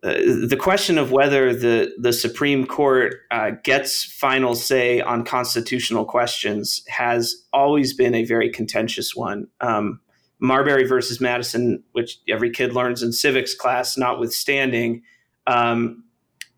[0.04, 6.04] uh, the question of whether the the Supreme Court uh, gets final say on constitutional
[6.04, 9.46] questions has always been a very contentious one.
[9.61, 10.00] Um,
[10.40, 15.02] Marbury versus Madison, which every kid learns in civics class, notwithstanding,
[15.46, 16.04] um,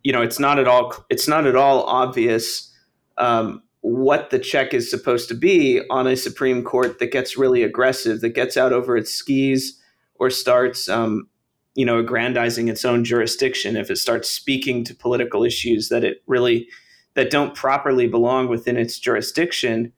[0.02, 2.72] you know, it's not at all it's not at all obvious
[3.16, 7.62] um, what the check is supposed to be on a Supreme Court that gets really
[7.62, 9.80] aggressive, that gets out over its skis
[10.18, 11.28] or starts, um,
[11.74, 16.22] you know, aggrandizing its own jurisdiction, if it starts speaking to political issues that it
[16.26, 16.68] really
[17.14, 19.92] that don't properly belong within its jurisdiction,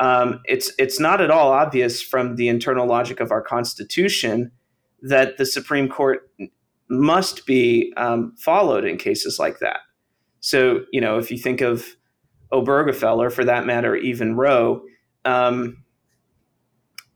[0.00, 4.50] um, it's it's not at all obvious from the internal logic of our Constitution
[5.02, 6.30] that the Supreme Court
[6.88, 9.80] must be um, followed in cases like that.
[10.40, 11.96] So, you know, if you think of
[12.52, 14.82] Obergefell, or for that matter, even Roe,
[15.24, 15.84] um,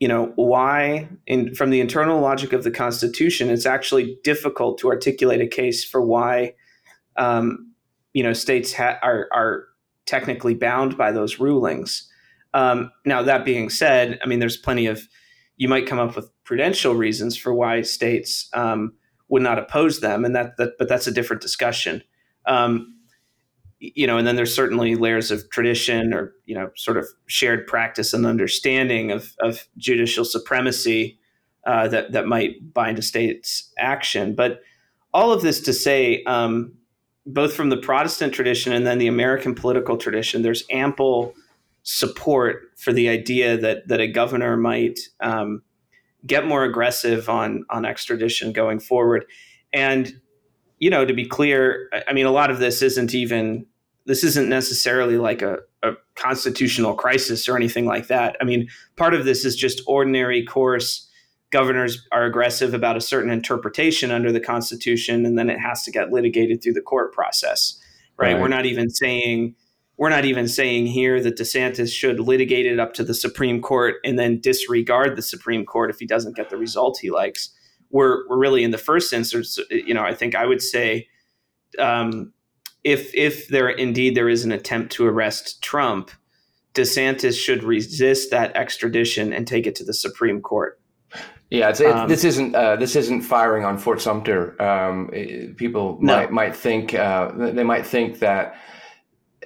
[0.03, 4.89] you know, why, in, from the internal logic of the Constitution, it's actually difficult to
[4.89, 6.55] articulate a case for why,
[7.17, 7.73] um,
[8.13, 9.69] you know, states ha- are, are
[10.07, 12.11] technically bound by those rulings.
[12.53, 15.07] Um, now, that being said, I mean, there's plenty of,
[15.57, 18.95] you might come up with prudential reasons for why states um,
[19.29, 22.03] would not oppose them, and that, that, but that's a different discussion.
[22.47, 22.93] Um,
[23.83, 27.67] you know, and then there's certainly layers of tradition or you know, sort of shared
[27.67, 31.19] practice and understanding of, of judicial supremacy
[31.67, 34.37] uh, that that might bind a state's action.
[34.37, 34.61] But
[35.13, 36.75] all of this to say, um,
[37.27, 41.35] both from the Protestant tradition and then the American political tradition, there's ample
[41.83, 45.61] support for the idea that that a governor might um,
[46.25, 49.25] get more aggressive on on extradition going forward.
[49.73, 50.21] And
[50.79, 53.67] you know, to be clear, I mean, a lot of this isn't even
[54.07, 58.37] this isn't necessarily like a, a constitutional crisis or anything like that.
[58.41, 61.09] I mean, part of this is just ordinary course.
[61.51, 65.91] Governors are aggressive about a certain interpretation under the Constitution, and then it has to
[65.91, 67.79] get litigated through the court process.
[68.17, 68.33] Right?
[68.33, 68.41] right.
[68.41, 69.55] We're not even saying
[69.99, 73.97] we're not even saying here that DeSantis should litigate it up to the Supreme Court
[74.05, 77.51] and then disregard the Supreme Court if he doesn't get the result he likes.
[77.91, 79.59] We're we're really in the first instance.
[79.71, 81.07] You know, I think I would say
[81.79, 82.33] um,
[82.85, 86.11] if if there indeed there is an attempt to arrest Trump,
[86.75, 90.79] DeSantis should resist that extradition and take it to the Supreme Court.
[91.51, 94.61] Yeah, it, um, this isn't uh, this isn't firing on Fort Sumter.
[94.61, 96.17] Um, it, people no.
[96.17, 98.57] might might think uh, they might think that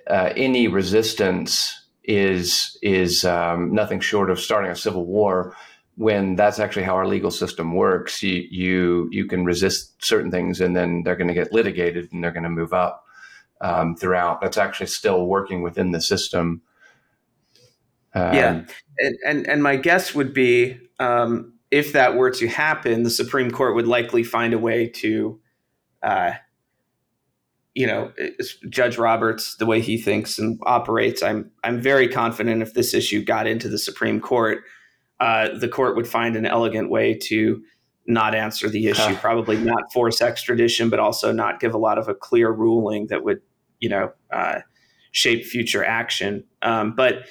[0.06, 5.56] uh, any resistance is is um, nothing short of starting a civil war.
[5.96, 10.60] When that's actually how our legal system works, you you you can resist certain things,
[10.60, 13.05] and then they're going to get litigated, and they're going to move up
[13.60, 14.40] um, throughout.
[14.40, 16.62] That's actually still working within the system.
[18.14, 18.64] Um, yeah,
[18.98, 23.50] and, and, and my guess would be um, if that were to happen, the Supreme
[23.50, 25.38] Court would likely find a way to,
[26.02, 26.32] uh,
[27.74, 28.12] you know,
[28.70, 31.22] Judge Roberts the way he thinks and operates.
[31.22, 34.60] I'm I'm very confident if this issue got into the Supreme Court,
[35.20, 37.62] uh, the court would find an elegant way to
[38.06, 42.08] not answer the issue, probably not force extradition, but also not give a lot of
[42.08, 43.40] a clear ruling that would,
[43.80, 44.60] you know, uh,
[45.12, 46.44] shape future action.
[46.62, 47.26] Um, but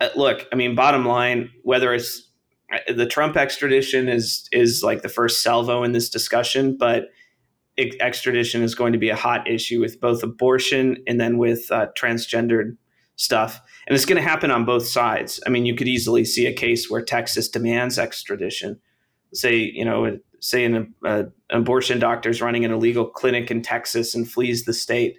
[0.00, 2.28] uh, look, I mean, bottom line, whether it's
[2.72, 7.06] uh, the Trump extradition is is like the first salvo in this discussion, but
[7.78, 11.86] extradition is going to be a hot issue with both abortion and then with uh,
[11.98, 12.76] transgendered
[13.16, 13.60] stuff.
[13.86, 15.40] And it's going to happen on both sides.
[15.46, 18.78] I mean, you could easily see a case where Texas demands extradition
[19.32, 24.14] say you know say an, uh, abortion doctor is running an illegal clinic in Texas
[24.14, 25.16] and flees the state,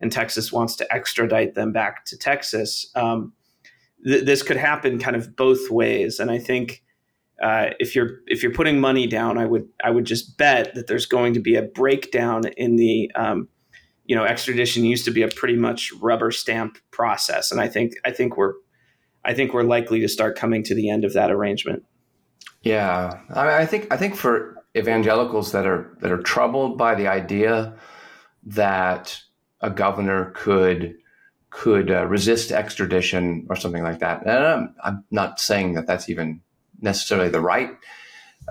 [0.00, 2.90] and Texas wants to extradite them back to Texas.
[2.94, 3.32] Um,
[4.04, 6.82] th- this could happen kind of both ways, and I think.
[7.42, 10.86] Uh, if you're if you're putting money down, I would I would just bet that
[10.86, 13.48] there's going to be a breakdown in the um,
[14.06, 17.92] you know extradition used to be a pretty much rubber stamp process, and I think
[18.04, 18.54] I think we're
[19.24, 21.84] I think we're likely to start coming to the end of that arrangement.
[22.66, 27.06] Yeah, I, I think I think for evangelicals that are that are troubled by the
[27.06, 27.76] idea
[28.42, 29.22] that
[29.60, 30.96] a governor could
[31.50, 34.22] could uh, resist extradition or something like that.
[34.26, 36.40] And I'm, I'm, not saying that that's even
[36.80, 37.70] necessarily the right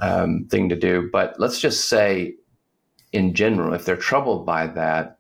[0.02, 2.36] um, thing to do, but let's just say,
[3.12, 5.18] in general, if they're troubled by that,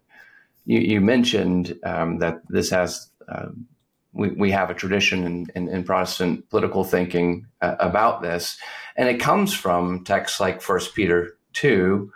[0.65, 3.67] you, you mentioned um, that this has um,
[4.15, 8.57] we, we have a tradition in, in, in Protestant political thinking uh, about this,
[8.95, 12.11] and it comes from texts like First Peter two.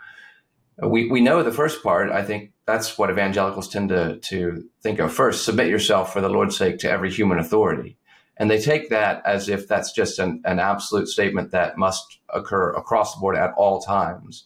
[0.82, 2.10] We we know the first part.
[2.10, 5.44] I think that's what evangelicals tend to to think of first.
[5.44, 7.98] Submit yourself for the Lord's sake to every human authority,
[8.38, 12.72] and they take that as if that's just an, an absolute statement that must occur
[12.72, 14.44] across the board at all times.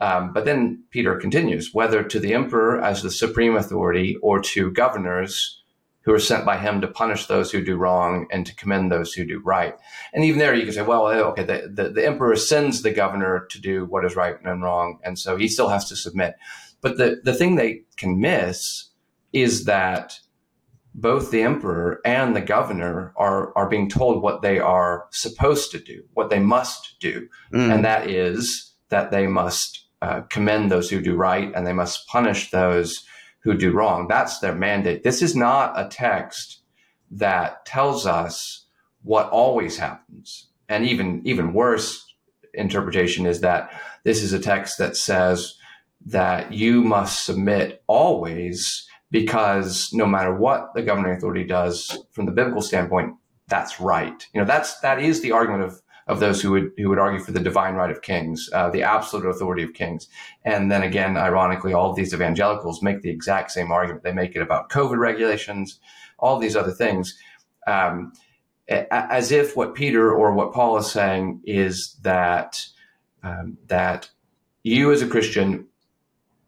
[0.00, 4.72] Um, but then Peter continues, whether to the emperor as the supreme authority or to
[4.72, 5.61] governors
[6.04, 9.12] who are sent by him to punish those who do wrong and to commend those
[9.12, 9.74] who do right.
[10.12, 13.46] And even there, you can say, well, okay, the, the, the, emperor sends the governor
[13.50, 16.34] to do what is right and wrong, and so he still has to submit.
[16.80, 18.90] But the, the thing they can miss
[19.32, 20.18] is that
[20.94, 25.78] both the emperor and the governor are are being told what they are supposed to
[25.78, 27.72] do, what they must do, mm.
[27.72, 32.06] and that is that they must uh, commend those who do right and they must
[32.08, 33.06] punish those
[33.42, 34.06] who do wrong.
[34.08, 35.02] That's their mandate.
[35.02, 36.60] This is not a text
[37.10, 38.66] that tells us
[39.02, 42.06] what always happens, and even even worse
[42.54, 43.70] interpretation is that
[44.04, 45.54] this is a text that says
[46.06, 52.32] that you must submit always because no matter what the governing authority does from the
[52.32, 53.14] biblical standpoint,
[53.48, 54.26] that's right.
[54.32, 55.82] You know, that's that is the argument of
[56.12, 58.82] of those who would who would argue for the divine right of kings, uh, the
[58.82, 60.08] absolute authority of kings.
[60.44, 64.04] And then again, ironically, all of these evangelicals make the exact same argument.
[64.04, 65.80] They make it about COVID regulations,
[66.18, 67.18] all these other things,
[67.66, 68.12] um,
[68.68, 72.64] as if what Peter or what Paul is saying is that
[73.22, 74.10] um, that
[74.62, 75.66] you as a Christian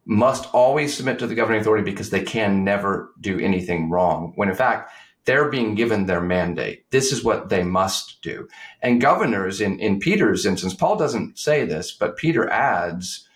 [0.07, 4.33] must always submit to the governing authority because they can never do anything wrong.
[4.37, 4.93] When in fact,
[5.25, 6.91] they're being given their mandate.
[6.91, 8.49] This is what they must do.
[8.83, 13.27] And governors, in, in Peter's instance, Paul doesn't say this, but Peter adds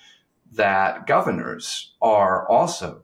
[0.53, 3.03] that governors are also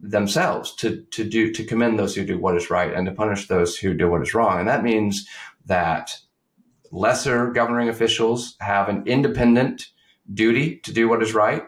[0.00, 3.48] themselves to, to do, to commend those who do what is right and to punish
[3.48, 4.58] those who do what is wrong.
[4.58, 5.26] And that means
[5.66, 6.18] that
[6.90, 9.88] lesser governing officials have an independent
[10.32, 11.64] duty to do what is right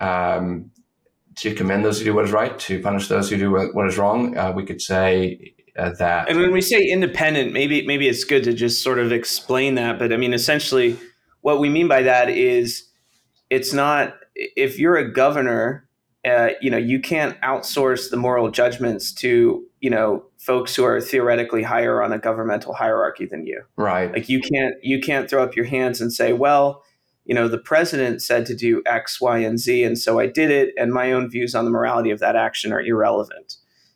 [0.00, 0.70] um,
[1.40, 3.96] to commend those who do what is right, to punish those who do what is
[3.96, 4.36] wrong.
[4.36, 6.28] Uh, we could say uh, that.
[6.28, 9.98] And when we say independent, maybe maybe it's good to just sort of explain that.
[9.98, 10.98] But I mean, essentially,
[11.40, 12.88] what we mean by that is
[13.48, 15.86] it's not if you're a governor.
[16.22, 21.00] Uh, you know, you can't outsource the moral judgments to you know folks who are
[21.00, 23.62] theoretically higher on a governmental hierarchy than you.
[23.76, 24.12] Right.
[24.12, 26.82] Like you can't you can't throw up your hands and say, well,
[27.30, 30.50] you know, the president said to do X, Y, and Z, and so I did
[30.50, 33.54] it, and my own views on the morality of that action are irrelevant.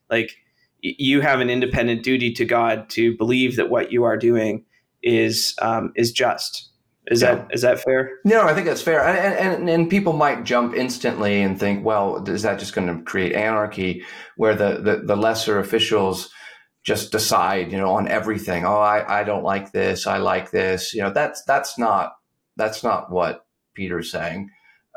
[0.08, 0.36] Like,
[0.82, 4.64] you have an independent duty to God to believe that what you are doing
[5.02, 6.70] is um, is just.
[7.08, 7.34] Is yeah.
[7.34, 8.12] that is that fair?
[8.24, 9.04] No, I think that's fair.
[9.04, 13.02] And, and and people might jump instantly and think, well, is that just going to
[13.02, 14.04] create anarchy,
[14.36, 16.30] where the, the the lesser officials
[16.84, 18.64] just decide, you know, on everything?
[18.64, 20.06] Oh, I I don't like this.
[20.06, 20.94] I like this.
[20.94, 22.12] You know, that's that's not
[22.56, 24.50] that's not what Peter's saying.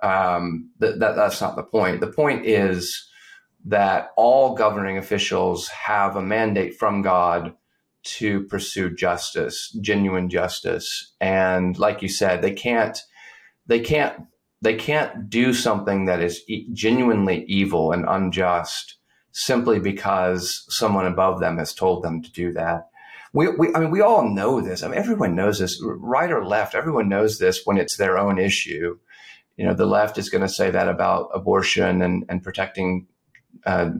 [0.04, 2.02] Um, that, that that's not the point.
[2.02, 3.10] The point is
[3.66, 7.54] that all governing officials have a mandate from God
[8.04, 12.98] to pursue justice, genuine justice, and like you said, they can't
[13.66, 14.28] they can't
[14.62, 18.98] they can't do something that is e- genuinely evil and unjust
[19.32, 22.88] simply because someone above them has told them to do that
[23.38, 24.82] we, we, I mean, we all know this.
[24.82, 26.74] I mean, everyone knows this, right or left.
[26.74, 28.98] Everyone knows this when it's their own issue.
[29.58, 33.06] You know, the left is going to say that about abortion and, and protecting
[33.64, 33.92] uh,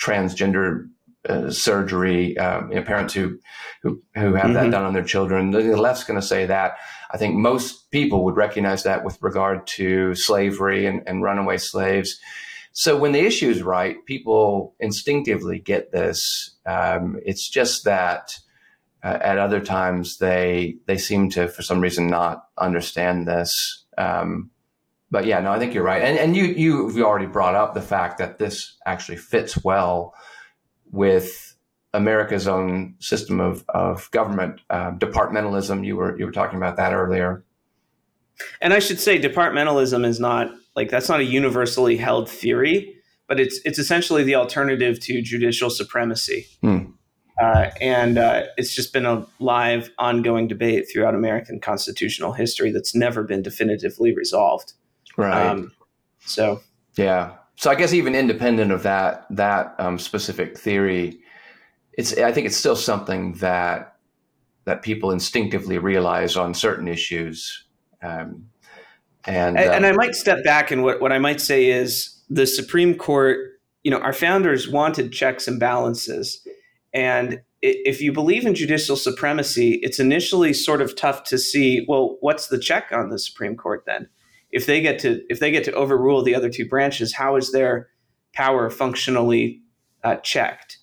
[0.00, 0.88] transgender
[1.28, 3.38] uh, surgery, um, you know, parents who
[3.82, 4.54] who, who have mm-hmm.
[4.54, 5.50] that done on their children.
[5.50, 6.76] The left's going to say that.
[7.10, 12.18] I think most people would recognize that with regard to slavery and, and runaway slaves.
[12.72, 16.56] So when the issue is right, people instinctively get this.
[16.64, 18.32] Um, it's just that
[19.02, 23.84] at other times, they they seem to, for some reason, not understand this.
[23.96, 24.50] Um,
[25.10, 27.82] but yeah, no, I think you're right, and and you you've already brought up the
[27.82, 30.14] fact that this actually fits well
[30.90, 31.56] with
[31.94, 35.86] America's own system of of government uh, departmentalism.
[35.86, 37.44] You were you were talking about that earlier.
[38.60, 42.94] And I should say, departmentalism is not like that's not a universally held theory,
[43.28, 46.46] but it's it's essentially the alternative to judicial supremacy.
[46.60, 46.90] Hmm.
[47.40, 52.94] Uh, and uh, it's just been a live, ongoing debate throughout American constitutional history that's
[52.94, 54.72] never been definitively resolved.
[55.16, 55.46] Right.
[55.46, 55.72] Um,
[56.20, 56.62] so.
[56.96, 57.34] Yeah.
[57.56, 61.20] So I guess even independent of that that um, specific theory,
[61.94, 63.96] it's I think it's still something that
[64.64, 67.64] that people instinctively realize on certain issues.
[68.02, 68.50] Um,
[69.24, 72.20] and, and, and I um, might step back and what, what I might say is
[72.28, 73.38] the Supreme Court,
[73.82, 76.45] you know, our founders wanted checks and balances
[76.96, 82.16] and if you believe in judicial supremacy, it's initially sort of tough to see, well,
[82.20, 84.08] what's the check on the Supreme Court then?
[84.50, 87.52] If they get to if they get to overrule the other two branches, how is
[87.52, 87.88] their
[88.32, 89.60] power functionally
[90.04, 90.78] uh, checked?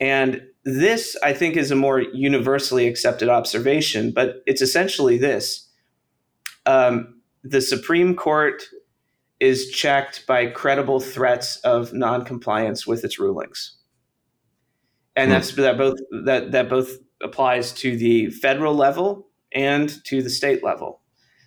[0.00, 5.68] And this, I think, is a more universally accepted observation, but it's essentially this:
[6.66, 8.64] um, the Supreme Court
[9.38, 13.76] is checked by credible threats of noncompliance with its rulings
[15.16, 15.34] and mm.
[15.34, 20.62] that's that both that that both applies to the federal level and to the state
[20.64, 21.00] level.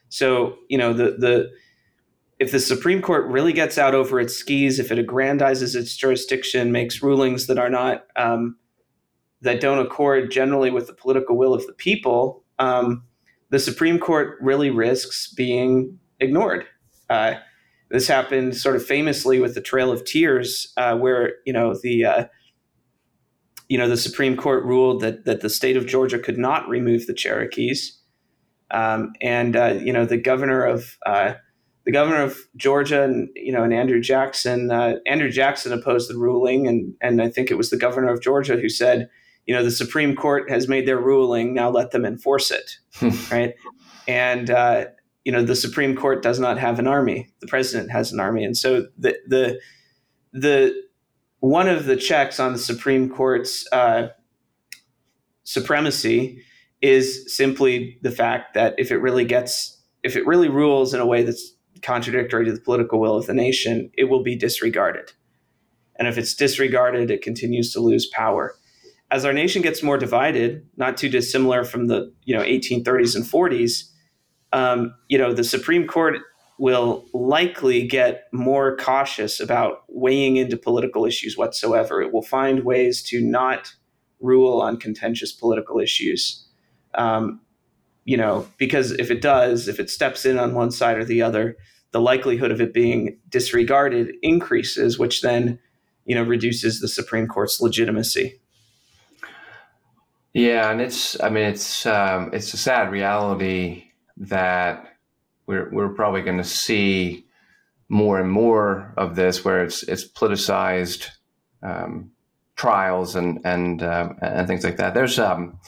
[0.10, 1.52] So you know the the
[2.40, 6.72] if the Supreme Court really gets out over its skis, if it aggrandizes its jurisdiction,
[6.72, 8.58] makes rulings that are not um,
[9.42, 13.04] that don't accord generally with the political will of the people, um,
[13.52, 16.66] the Supreme Court really risks being ignored.
[17.10, 17.36] Uh,
[17.92, 22.06] this happened sort of famously with the Trail of Tears, uh, where you know the
[22.06, 22.26] uh,
[23.68, 27.08] you know the Supreme Court ruled that that the state of Georgia could not remove
[27.08, 28.00] the Cherokees,
[28.72, 31.34] um, and uh, you know the governor of uh,
[31.86, 36.18] the governor of Georgia and you know and Andrew Jackson uh, Andrew Jackson opposed the
[36.18, 36.68] ruling.
[36.68, 39.10] And and I think it was the governor of Georgia who said
[39.46, 41.54] you know the Supreme Court has made their ruling.
[41.54, 42.78] Now let them enforce it.
[43.32, 43.54] Right?
[44.08, 44.86] And uh,
[45.24, 47.30] you know the Supreme Court does not have an army.
[47.40, 48.44] The president has an army.
[48.44, 49.60] And so the the
[50.34, 50.85] the
[51.46, 54.08] one of the checks on the Supreme Court's uh,
[55.44, 56.42] supremacy
[56.82, 61.06] is simply the fact that if it really gets if it really rules in a
[61.06, 65.14] way that's contradictory to the political will of the nation, it will be disregarded.
[65.98, 68.56] And if it's disregarded, it continues to lose power.
[69.12, 73.24] As our nation gets more divided, not too dissimilar from the you know 1830s and
[73.24, 73.84] 40s,
[74.52, 76.18] um, you know the Supreme Court
[76.58, 82.02] will likely get more cautious about weighing into political issues whatsoever.
[82.02, 83.74] It will find ways to not
[84.22, 86.46] rule on contentious political issues.
[86.94, 87.42] Um,
[88.06, 91.22] you know, because if it does, if it steps in on one side or the
[91.22, 91.58] other,
[91.92, 95.60] the likelihood of it being disregarded increases, which then,
[96.06, 98.40] you know, reduces the Supreme Court's legitimacy.
[100.34, 103.86] Yeah, and it's I mean it's um, it's a sad reality
[104.18, 104.95] that
[105.48, 107.26] we're we're probably going to see
[107.90, 111.10] more and more of this, where it's it's politicized
[111.62, 112.12] um,
[112.56, 114.94] trials and and uh, and things like that.
[114.94, 115.60] There's um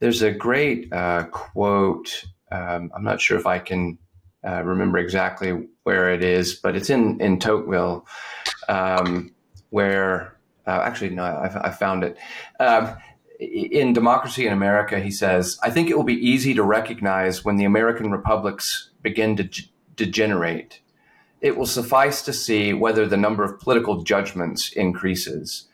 [0.00, 2.24] there's a great uh, quote.
[2.50, 3.98] Um, I'm not sure if I can
[4.46, 8.06] uh, remember exactly where it is, but it's in in Tocqueville,
[8.68, 9.34] um,
[9.70, 10.36] where
[10.66, 12.16] uh, actually no, I, I found it.
[13.44, 17.56] In Democracy in America, he says, "I think it will be easy to recognize when
[17.56, 20.80] the American republics begin to g- degenerate.
[21.40, 25.68] It will suffice to see whether the number of political judgments increases."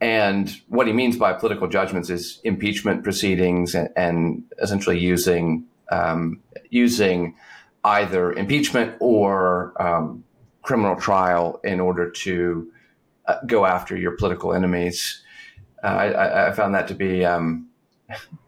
[0.00, 6.40] And what he means by political judgments is impeachment proceedings and, and essentially using um,
[6.70, 7.36] using
[7.84, 10.24] either impeachment or um,
[10.62, 12.70] criminal trial in order to
[13.26, 15.22] uh, go after your political enemies.
[15.84, 17.68] Uh, I, I, found that to be um,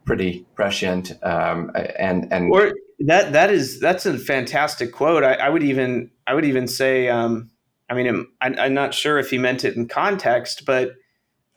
[0.07, 5.23] pretty prescient, um, and and or that that is that's a fantastic quote.
[5.23, 7.51] I, I would even I would even say, um,
[7.91, 10.93] I mean, I'm, I'm not sure if he meant it in context, but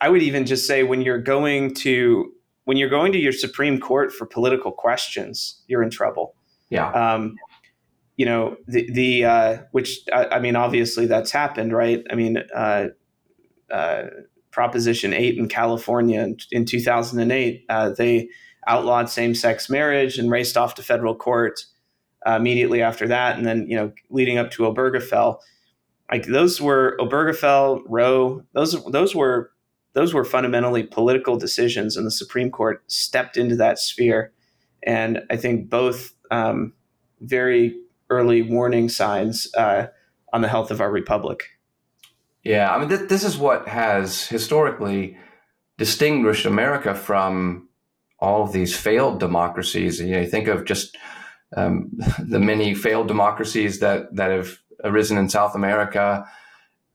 [0.00, 2.30] I would even just say when you're going to
[2.64, 6.34] when you're going to your Supreme Court for political questions, you're in trouble.
[6.68, 6.90] Yeah.
[6.90, 7.36] Um,
[8.16, 12.04] you know the the uh, which I, I, mean obviously that's happened, right?
[12.10, 12.88] I mean, uh,
[13.70, 14.02] uh,
[14.50, 18.28] Proposition Eight in California in, in 2008, uh, they
[18.66, 21.64] outlawed same-sex marriage and raced off to federal court
[22.26, 25.38] uh, immediately after that, and then you know leading up to Obergefell,
[26.10, 29.52] like those were Obergefell, Roe, those those were
[29.92, 34.32] those were fundamentally political decisions, and the Supreme Court stepped into that sphere.
[34.82, 36.72] And I think both um,
[37.20, 37.76] very
[38.08, 39.86] early warning signs uh,
[40.32, 41.44] on the health of our republic.
[42.42, 45.16] Yeah, I mean, th- this is what has historically
[45.78, 47.68] distinguished America from
[48.18, 50.00] all of these failed democracies.
[50.00, 50.96] You know, you think of just
[51.56, 56.26] um, the many failed democracies that that have arisen in South America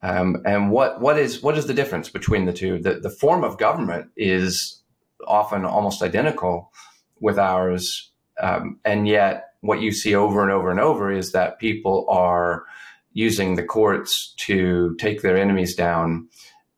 [0.06, 2.78] um, and what what is what is the difference between the two?
[2.78, 4.84] The the form of government is
[5.28, 6.72] often almost identical
[7.20, 11.58] with ours, um, and yet what you see over and over and over is that
[11.58, 12.66] people are
[13.16, 16.28] using the courts to take their enemies down,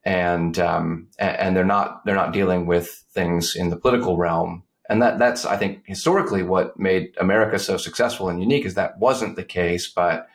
[0.05, 4.63] and um, and they're not they're not dealing with things in the political realm.
[4.87, 8.99] And that that's I think historically what made America so successful and unique is that
[8.99, 10.27] wasn't the case, but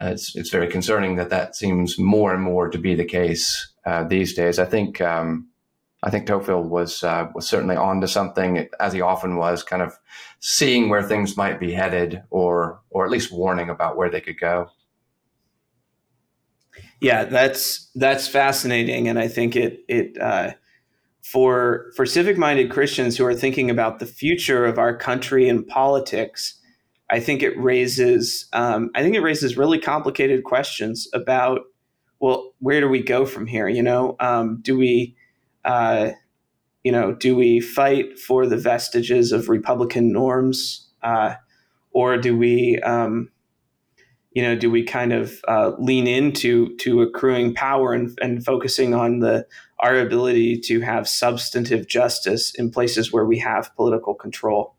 [0.00, 3.72] uh, it's it's very concerning that that seems more and more to be the case
[3.86, 4.58] uh, these days.
[4.58, 5.48] I think um,
[6.02, 9.82] I think Tocqueville was uh, was certainly on to something, as he often was, kind
[9.82, 9.98] of
[10.40, 14.40] seeing where things might be headed, or or at least warning about where they could
[14.40, 14.70] go.
[17.00, 20.52] Yeah, that's that's fascinating, and I think it it uh,
[21.22, 25.66] for for civic minded Christians who are thinking about the future of our country and
[25.66, 26.54] politics
[27.10, 31.62] I think it raises um, I think it raises really complicated questions about
[32.20, 34.16] well where do we go from here you know?
[34.20, 35.16] Um, do we
[35.64, 36.12] uh,
[36.84, 41.34] you know do we fight for the vestiges of Republican norms uh,
[41.92, 43.30] or do we um,
[44.34, 48.92] you know, do we kind of uh, lean into to accruing power and, and focusing
[48.92, 49.46] on the
[49.78, 54.74] our ability to have substantive justice in places where we have political control?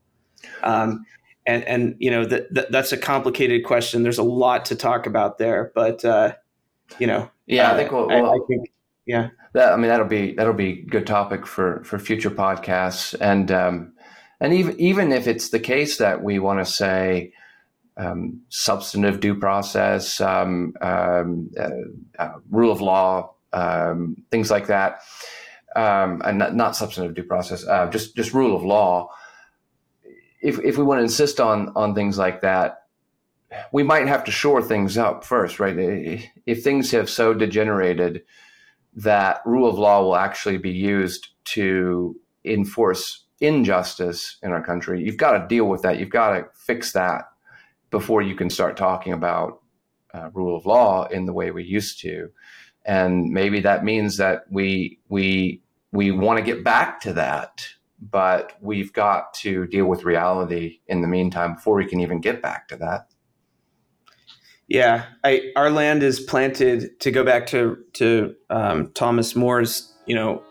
[0.62, 1.06] Um,
[1.46, 4.04] and and you know that, that, that's a complicated question.
[4.04, 6.34] There's a lot to talk about there, but uh,
[7.00, 8.72] you know, yeah, I think we'll, I, we'll, I think
[9.06, 9.30] yeah.
[9.54, 13.94] That I mean that'll be that'll be good topic for for future podcasts and um,
[14.42, 17.32] and even even if it's the case that we want to say
[17.98, 21.70] um, substantive due process, um, um, uh,
[22.20, 25.00] uh, rule of law, um, things like that,
[25.76, 29.10] um, and not, not, substantive due process, uh, just just rule of law.
[30.42, 32.84] If if we want to insist on on things like that,
[33.72, 35.76] we might have to shore things up first, right?
[36.46, 38.24] If things have so degenerated
[38.98, 45.18] that rule of law will actually be used to enforce injustice in our country, you've
[45.18, 46.00] got to deal with that.
[46.00, 47.26] You've got to fix that
[47.92, 49.62] before you can start talking about
[50.14, 52.30] uh, rule of law in the way we used to.
[52.86, 55.62] And maybe that means that we we
[55.92, 57.68] we want to get back to that,
[58.00, 62.42] but we've got to deal with reality in the meantime before we can even get
[62.42, 63.08] back to that.
[64.68, 70.16] Yeah, I, our land is planted to go back to to um, Thomas More's you
[70.16, 70.44] know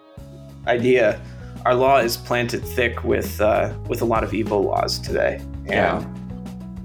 [0.67, 1.21] idea.
[1.65, 5.69] Our law is planted thick with uh, with a lot of evil laws today, and
[5.69, 6.24] yeah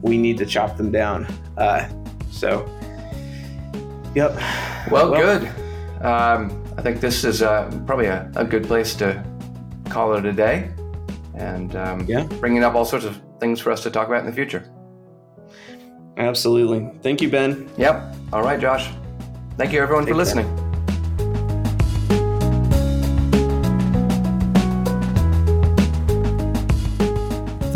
[0.02, 1.28] we need to chop them down.
[1.58, 1.90] Uh,
[2.32, 2.66] so,
[4.16, 4.36] yep.
[4.90, 5.48] Well, well good.
[6.04, 9.22] Um, I think this is uh, probably a, a, good place to
[9.90, 10.72] call it a day
[11.36, 12.24] and um, yeah.
[12.40, 14.72] bringing up all sorts of things for us to talk about in the future.
[16.18, 16.90] Absolutely.
[17.02, 17.70] Thank you, Ben.
[17.78, 18.16] Yep.
[18.32, 18.90] All right, Josh.
[19.58, 20.46] Thank you, everyone, Take for listening.
[20.56, 20.69] Care.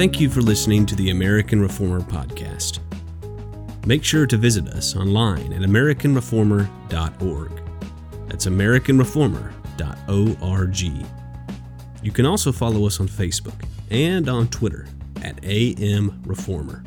[0.04, 2.80] Thank you for listening to the American Reformer Podcast.
[3.88, 7.62] Make sure to visit us online at AmericanReformer.org.
[8.28, 11.08] That's AmericanReformer.org.
[12.04, 13.56] You can also follow us on Facebook
[13.92, 14.88] and on Twitter
[15.22, 16.84] at AM Reformer.